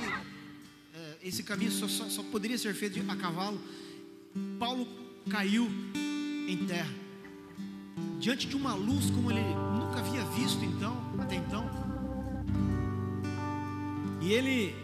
esse 1.24 1.44
caminho 1.44 1.72
só, 1.72 1.88
só, 1.88 2.06
só 2.10 2.24
poderia 2.24 2.58
ser 2.58 2.74
feito 2.74 3.00
a 3.08 3.16
cavalo. 3.16 3.60
Paulo 4.60 4.88
caiu 5.30 5.70
em 6.48 6.58
terra, 6.66 6.94
diante 8.20 8.48
de 8.48 8.56
uma 8.56 8.74
luz 8.74 9.10
como 9.12 9.32
ele 9.32 9.42
nunca 9.42 10.00
havia 10.00 10.24
visto 10.26 10.64
então, 10.64 10.98
até 11.20 11.36
então. 11.36 11.70
E 14.22 14.34
ele, 14.34 14.76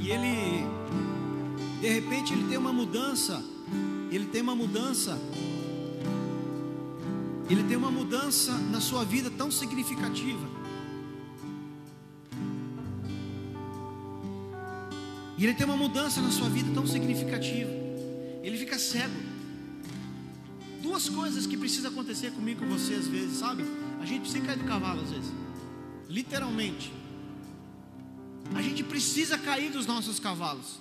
e 0.00 0.10
ele, 0.10 0.64
de 1.80 1.88
repente 1.88 2.32
ele 2.32 2.48
tem 2.48 2.58
uma 2.58 2.72
mudança, 2.72 3.42
ele 4.10 4.26
tem 4.26 4.42
uma 4.42 4.54
mudança, 4.54 5.18
ele 7.48 7.62
tem 7.64 7.76
uma 7.76 7.90
mudança 7.90 8.52
na 8.52 8.80
sua 8.80 9.04
vida 9.04 9.30
tão 9.30 9.50
significativa. 9.50 10.57
E 15.38 15.44
ele 15.44 15.54
tem 15.54 15.64
uma 15.64 15.76
mudança 15.76 16.20
na 16.20 16.30
sua 16.30 16.48
vida 16.48 16.68
tão 16.74 16.86
significativa. 16.86 17.70
Ele 18.42 18.58
fica 18.58 18.78
cego 18.78 19.14
duas 20.82 21.08
coisas 21.08 21.46
que 21.46 21.56
precisa 21.56 21.88
acontecer 21.88 22.32
comigo 22.32 22.60
com 22.60 22.66
você 22.66 22.94
às 22.94 23.06
vezes, 23.06 23.38
sabe? 23.38 23.64
A 24.00 24.04
gente 24.04 24.22
precisa 24.22 24.44
cair 24.44 24.58
do 24.58 24.64
cavalo 24.64 25.00
às 25.02 25.10
vezes. 25.10 25.32
Literalmente. 26.08 26.92
A 28.54 28.62
gente 28.62 28.82
precisa 28.82 29.38
cair 29.38 29.70
dos 29.70 29.86
nossos 29.86 30.18
cavalos. 30.18 30.80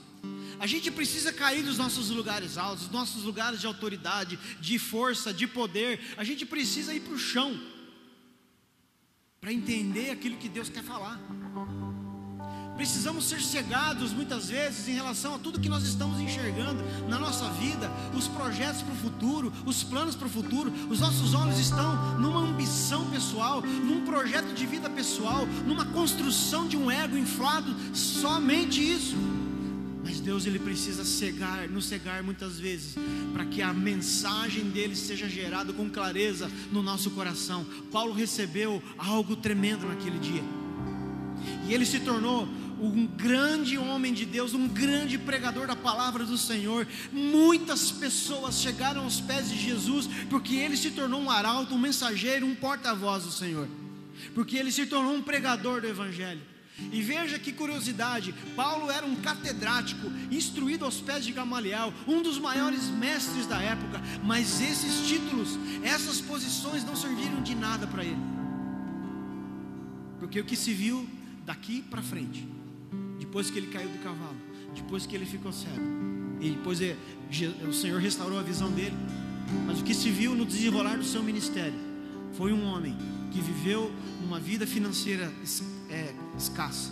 A 0.59 0.65
gente 0.65 0.89
precisa 0.89 1.31
cair 1.31 1.63
dos 1.63 1.77
nossos 1.77 2.09
lugares 2.09 2.57
altos, 2.57 2.85
dos 2.85 2.93
nossos 2.93 3.23
lugares 3.23 3.59
de 3.59 3.67
autoridade, 3.67 4.39
de 4.59 4.79
força, 4.79 5.31
de 5.33 5.45
poder. 5.45 5.99
A 6.17 6.23
gente 6.23 6.45
precisa 6.45 6.93
ir 6.93 7.01
para 7.01 7.13
o 7.13 7.19
chão 7.19 7.59
para 9.39 9.53
entender 9.53 10.09
aquilo 10.09 10.37
que 10.37 10.49
Deus 10.49 10.69
quer 10.69 10.83
falar. 10.83 11.19
Precisamos 12.77 13.25
ser 13.25 13.41
cegados 13.41 14.13
muitas 14.13 14.49
vezes 14.49 14.87
em 14.87 14.93
relação 14.93 15.33
a 15.33 15.39
tudo 15.39 15.59
que 15.59 15.67
nós 15.67 15.83
estamos 15.83 16.19
enxergando 16.19 16.83
na 17.09 17.17
nossa 17.17 17.49
vida, 17.53 17.91
os 18.15 18.27
projetos 18.27 18.83
para 18.83 18.93
o 18.93 18.97
futuro, 18.97 19.51
os 19.65 19.83
planos 19.83 20.15
para 20.15 20.27
o 20.27 20.29
futuro. 20.29 20.71
Os 20.87 20.99
nossos 20.99 21.33
olhos 21.33 21.57
estão 21.57 22.19
numa 22.19 22.39
ambição 22.39 23.09
pessoal, 23.09 23.63
num 23.63 24.05
projeto 24.05 24.53
de 24.53 24.65
vida 24.67 24.87
pessoal, 24.91 25.47
numa 25.65 25.85
construção 25.85 26.67
de 26.67 26.77
um 26.77 26.91
ego 26.91 27.17
inflado, 27.17 27.75
somente 27.95 28.79
isso. 28.79 29.15
Mas 30.03 30.19
Deus 30.19 30.45
ele 30.45 30.59
precisa 30.59 31.03
cegar, 31.03 31.67
nos 31.67 31.85
cegar 31.85 32.21
muitas 32.21 32.59
vezes, 32.59 32.95
para 33.33 33.43
que 33.43 33.61
a 33.61 33.73
mensagem 33.73 34.65
dele 34.69 34.95
seja 34.95 35.27
gerada 35.27 35.73
com 35.73 35.89
clareza 35.89 36.49
no 36.71 36.83
nosso 36.83 37.09
coração. 37.09 37.65
Paulo 37.91 38.13
recebeu 38.13 38.81
algo 38.99 39.35
tremendo 39.35 39.87
naquele 39.87 40.19
dia. 40.19 40.43
E 41.67 41.73
ele 41.73 41.85
se 41.85 41.99
tornou 41.99 42.47
um 42.79 43.05
grande 43.05 43.77
homem 43.77 44.13
de 44.13 44.25
Deus, 44.25 44.53
um 44.53 44.67
grande 44.67 45.17
pregador 45.17 45.67
da 45.67 45.75
palavra 45.75 46.25
do 46.25 46.37
Senhor. 46.37 46.87
Muitas 47.11 47.91
pessoas 47.91 48.59
chegaram 48.61 49.03
aos 49.03 49.19
pés 49.19 49.49
de 49.49 49.57
Jesus 49.57 50.07
porque 50.29 50.55
ele 50.55 50.77
se 50.77 50.91
tornou 50.91 51.19
um 51.19 51.31
arauto, 51.31 51.73
um 51.73 51.79
mensageiro, 51.79 52.45
um 52.45 52.55
porta-voz 52.55 53.23
do 53.23 53.31
Senhor. 53.31 53.67
Porque 54.33 54.57
ele 54.57 54.71
se 54.71 54.85
tornou 54.85 55.13
um 55.13 55.21
pregador 55.21 55.81
do 55.81 55.87
evangelho. 55.87 56.41
E 56.91 57.01
veja 57.01 57.39
que 57.39 57.51
curiosidade, 57.51 58.35
Paulo 58.55 58.91
era 58.91 59.03
um 59.03 59.15
catedrático, 59.15 60.11
instruído 60.29 60.85
aos 60.85 61.01
pés 61.01 61.25
de 61.25 61.31
Gamaliel, 61.31 61.91
um 62.07 62.21
dos 62.21 62.37
maiores 62.37 62.83
mestres 62.83 63.47
da 63.47 63.59
época, 63.59 63.99
mas 64.23 64.61
esses 64.61 65.07
títulos, 65.07 65.57
essas 65.81 66.21
posições 66.21 66.83
não 66.83 66.95
serviram 66.95 67.41
de 67.41 67.55
nada 67.55 67.87
para 67.87 68.05
ele. 68.05 68.21
Porque 70.19 70.39
o 70.39 70.45
que 70.45 70.55
se 70.55 70.71
viu 70.71 71.09
daqui 71.45 71.81
para 71.81 72.03
frente 72.03 72.47
depois 73.19 73.49
que 73.49 73.57
ele 73.57 73.67
caiu 73.67 73.89
do 73.89 73.97
cavalo, 73.99 74.37
depois 74.75 75.05
que 75.05 75.15
ele 75.15 75.25
ficou 75.25 75.51
cego, 75.51 75.81
e 76.39 76.51
depois 76.51 76.81
é, 76.81 76.95
o 77.67 77.73
Senhor 77.73 77.99
restaurou 77.99 78.39
a 78.39 78.43
visão 78.43 78.71
dele. 78.71 78.95
Mas 79.65 79.79
o 79.79 79.83
que 79.83 79.93
se 79.93 80.09
viu 80.09 80.35
no 80.35 80.45
desenrolar 80.45 80.97
do 80.97 81.03
seu 81.03 81.23
ministério 81.23 81.73
foi 82.33 82.51
um 82.51 82.63
homem 82.65 82.95
que 83.31 83.39
viveu 83.41 83.91
uma 84.23 84.39
vida 84.39 84.67
financeira 84.67 85.31
é, 85.89 86.13
escassa, 86.37 86.91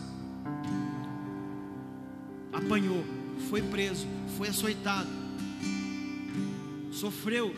apanhou, 2.52 3.04
foi 3.50 3.62
preso, 3.62 4.08
foi 4.38 4.48
açoitado, 4.48 5.10
sofreu. 6.92 7.54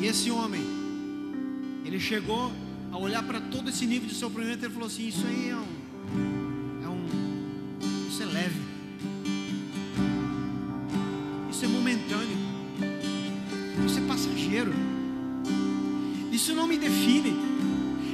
E 0.00 0.06
esse 0.06 0.30
homem, 0.30 0.62
ele 1.84 1.98
chegou 1.98 2.52
a 2.96 2.98
olhar 2.98 3.22
para 3.22 3.38
todo 3.40 3.68
esse 3.68 3.84
nível 3.86 4.08
de 4.08 4.14
sofrimento, 4.14 4.64
ele 4.64 4.72
falou 4.72 4.86
assim: 4.86 5.06
Isso 5.06 5.26
aí 5.26 5.50
é 5.50 5.56
um, 5.56 6.82
é 6.82 6.88
um. 6.88 8.08
Isso 8.08 8.22
é 8.22 8.26
leve, 8.26 8.60
isso 11.50 11.64
é 11.64 11.68
momentâneo, 11.68 12.38
isso 13.84 13.98
é 13.98 14.02
passageiro, 14.06 14.72
isso 16.32 16.54
não 16.54 16.66
me 16.66 16.78
define. 16.78 17.54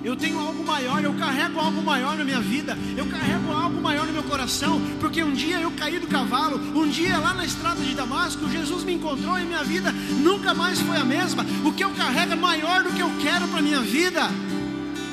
Eu 0.05 0.16
tenho 0.16 0.37
algo 0.41 0.64
maior, 0.64 1.05
eu 1.05 1.14
carrego 1.14 1.61
algo 1.61 1.80
maior 1.80 2.16
na 2.16 2.24
minha 2.24 2.41
vida, 2.41 2.76
eu 2.97 3.07
carrego 3.07 3.53
algo 3.53 3.80
maior 3.80 4.05
no 4.05 4.12
meu 4.12 4.24
coração, 4.24 4.80
porque 4.99 5.22
um 5.22 5.33
dia 5.33 5.61
eu 5.61 5.70
caí 5.70 6.01
do 6.01 6.09
cavalo, 6.09 6.59
um 6.76 6.89
dia 6.89 7.18
lá 7.18 7.33
na 7.33 7.45
estrada 7.45 7.80
de 7.80 7.95
Damasco, 7.95 8.49
Jesus 8.49 8.83
me 8.83 8.95
encontrou 8.95 9.39
e 9.39 9.45
minha 9.45 9.62
vida 9.62 9.93
nunca 9.93 10.53
mais 10.53 10.80
foi 10.80 10.97
a 10.97 11.05
mesma. 11.05 11.47
O 11.64 11.72
que 11.72 11.85
eu 11.85 11.91
carrego 11.91 12.33
é 12.33 12.37
maior 12.37 12.83
do 12.83 12.91
que 12.91 13.01
eu 13.01 13.12
quero 13.20 13.47
para 13.47 13.62
minha 13.62 13.80
vida. 13.80 14.28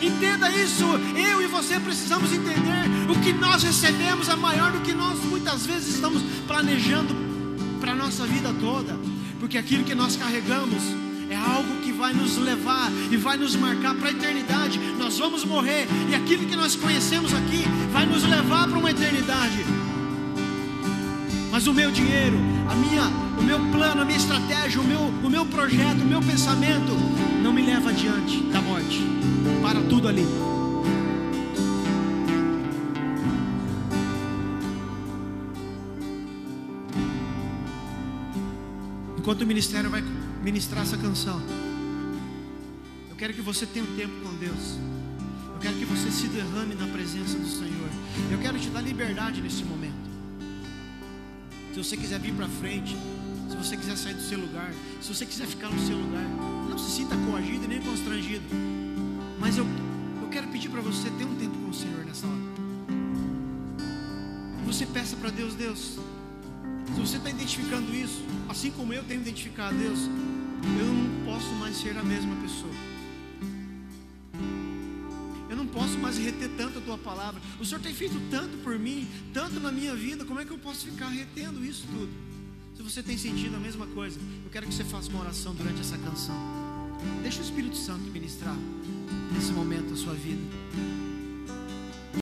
Entenda 0.02 0.50
isso. 0.52 0.86
Eu 1.16 1.41
e 1.41 1.47
você 1.47 1.80
precisamos 1.80 2.32
entender 2.32 2.86
o 3.10 3.20
que 3.22 3.34
nós 3.34 3.64
recebemos 3.64 4.30
é 4.30 4.36
maior 4.36 4.72
do 4.72 4.82
que 4.82 4.93
nós 4.93 5.20
muitas 5.20 5.66
vezes 5.66 5.95
estamos 5.95 6.22
planejando 6.47 7.16
para 7.80 7.91
a 7.91 7.95
nossa 7.95 8.26
vida 8.26 8.54
toda. 8.60 8.97
Porque 9.39 9.58
aquilo 9.58 9.84
que 9.84 9.95
nós 9.95 10.16
carregamos 10.16 10.82
é 11.30 11.36
algo 11.36 11.82
que 11.82 11.91
vai 11.91 12.14
nos 12.14 12.38
levar 12.38 12.91
e 13.12 13.18
vai 13.18 13.38
nos 13.38 13.56
marcar 13.56 13.95
para 13.95 14.10
a 14.10 14.12
eternidade. 14.12 14.80
Nós 14.97 15.18
vamos 15.18 15.45
morrer 15.45 15.88
e 16.10 16.16
aquilo 16.16 16.45
que 16.45 16.56
nós 16.56 16.76
conhecemos 16.76 17.34
aqui 17.34 17.64
vai 17.91 18.06
nos 18.06 18.24
levar 18.24 18.68
para 18.68 18.78
uma 18.78 18.91
eternidade. 18.91 19.64
Mas 21.52 21.66
o 21.68 21.74
meu 21.74 21.91
dinheiro, 21.91 22.38
a 22.70 22.76
minha, 22.76 23.04
o 23.38 23.43
meu 23.43 23.60
plano, 23.72 24.02
a 24.02 24.06
minha 24.06 24.18
estratégia, 24.18 24.80
o 24.80 24.84
meu, 24.84 25.00
o 25.00 25.30
meu 25.30 25.45
projeto, 25.45 26.02
o 26.02 26.06
meu 26.06 26.22
pensamento 26.22 26.93
não 27.41 27.52
me 27.52 27.62
leva 27.62 27.89
adiante 27.89 28.43
da 28.43 28.62
morte. 28.62 29.02
Para 29.62 29.82
tudo 29.82 30.08
ali. 30.08 30.26
Enquanto 39.18 39.41
o 39.41 39.45
ministério 39.45 39.89
vai 39.89 40.04
ministrar 40.43 40.84
essa 40.84 40.97
canção, 40.97 41.41
eu 43.10 43.16
quero 43.16 43.34
que 43.34 43.41
você 43.41 43.66
tenha 43.66 43.86
um 43.86 43.95
tempo 43.95 44.14
com 44.24 44.34
Deus. 44.38 44.78
Eu 45.54 45.60
quero 45.60 45.76
que 45.76 45.86
você 45.86 46.10
se 46.10 46.28
derrame 46.28 46.74
na 46.74 46.88
presença 46.88 47.38
do 47.38 47.47
Senhor. 47.47 47.89
Eu 48.32 48.39
quero 48.39 48.58
te 48.58 48.70
dar 48.70 48.82
liberdade 48.82 49.41
nesse 49.41 49.64
momento. 49.64 49.99
Se 51.80 51.86
você 51.86 51.95
quiser 51.95 52.19
vir 52.19 52.34
para 52.34 52.45
frente, 52.45 52.93
se 53.49 53.55
você 53.55 53.77
quiser 53.77 53.95
sair 53.95 54.13
do 54.13 54.21
seu 54.21 54.38
lugar, 54.38 54.69
se 54.99 55.13
você 55.13 55.25
quiser 55.25 55.47
ficar 55.47 55.69
no 55.69 55.80
seu 55.80 55.95
lugar, 55.95 56.25
não 56.69 56.77
se 56.77 56.91
sinta 56.91 57.15
coagido 57.15 57.69
nem 57.69 57.82
constrangido. 57.82 58.43
Mas 59.39 59.57
eu, 59.57 59.65
eu 60.21 60.27
quero 60.27 60.49
pedir 60.49 60.67
para 60.67 60.82
você 60.82 61.09
ter 61.11 61.23
um 61.23 61.36
tempo 61.36 61.57
com 61.57 61.69
o 61.69 61.73
Senhor 61.73 62.03
nessa 62.03 62.27
hora. 62.27 62.41
Você 64.65 64.86
peça 64.88 65.15
para 65.15 65.30
Deus, 65.30 65.55
Deus, 65.55 65.97
se 66.93 66.99
você 66.99 67.15
está 67.15 67.30
identificando 67.30 67.95
isso, 67.95 68.25
assim 68.49 68.71
como 68.71 68.91
eu 68.91 69.05
tenho 69.05 69.21
identificado 69.21 69.73
Deus, 69.77 69.99
eu 70.01 70.86
não 70.86 71.34
posso 71.34 71.49
mais 71.53 71.77
ser 71.77 71.97
a 71.97 72.03
mesma 72.03 72.36
pessoa. 72.41 72.88
Posso 76.00 76.02
mais 76.02 76.18
reter 76.18 76.50
tanto 76.56 76.80
a 76.80 76.82
tua 76.82 76.97
palavra. 76.97 77.41
O 77.60 77.66
Senhor 77.66 77.82
tem 77.82 77.93
feito 77.93 78.16
tanto 78.32 78.58
por 78.60 78.80
mim, 78.80 79.08
tanto 79.34 79.60
na 79.60 79.72
minha 79.72 79.93
vida, 79.95 80.24
como 80.24 80.39
é 80.39 80.45
que 80.45 80.52
eu 80.52 80.58
posso 80.58 80.86
ficar 80.86 81.10
retendo 81.10 81.64
isso 81.64 81.86
tudo? 81.88 82.10
Se 82.76 82.82
você 82.82 83.04
tem 83.04 83.18
sentido 83.18 83.56
a 83.58 83.60
mesma 83.60 83.86
coisa, 83.88 84.18
eu 84.45 84.50
quero 84.50 84.66
que 84.66 84.74
você 84.74 84.86
faça 84.86 85.10
uma 85.10 85.20
oração 85.20 85.54
durante 85.54 85.82
essa 85.82 85.97
canção. 85.97 86.36
Deixa 87.22 87.39
o 87.39 87.43
Espírito 87.43 87.76
Santo 87.76 88.04
ministrar 88.12 88.56
nesse 89.34 89.52
momento 89.52 89.93
a 89.93 89.97
sua 89.97 90.14
vida. 90.14 90.41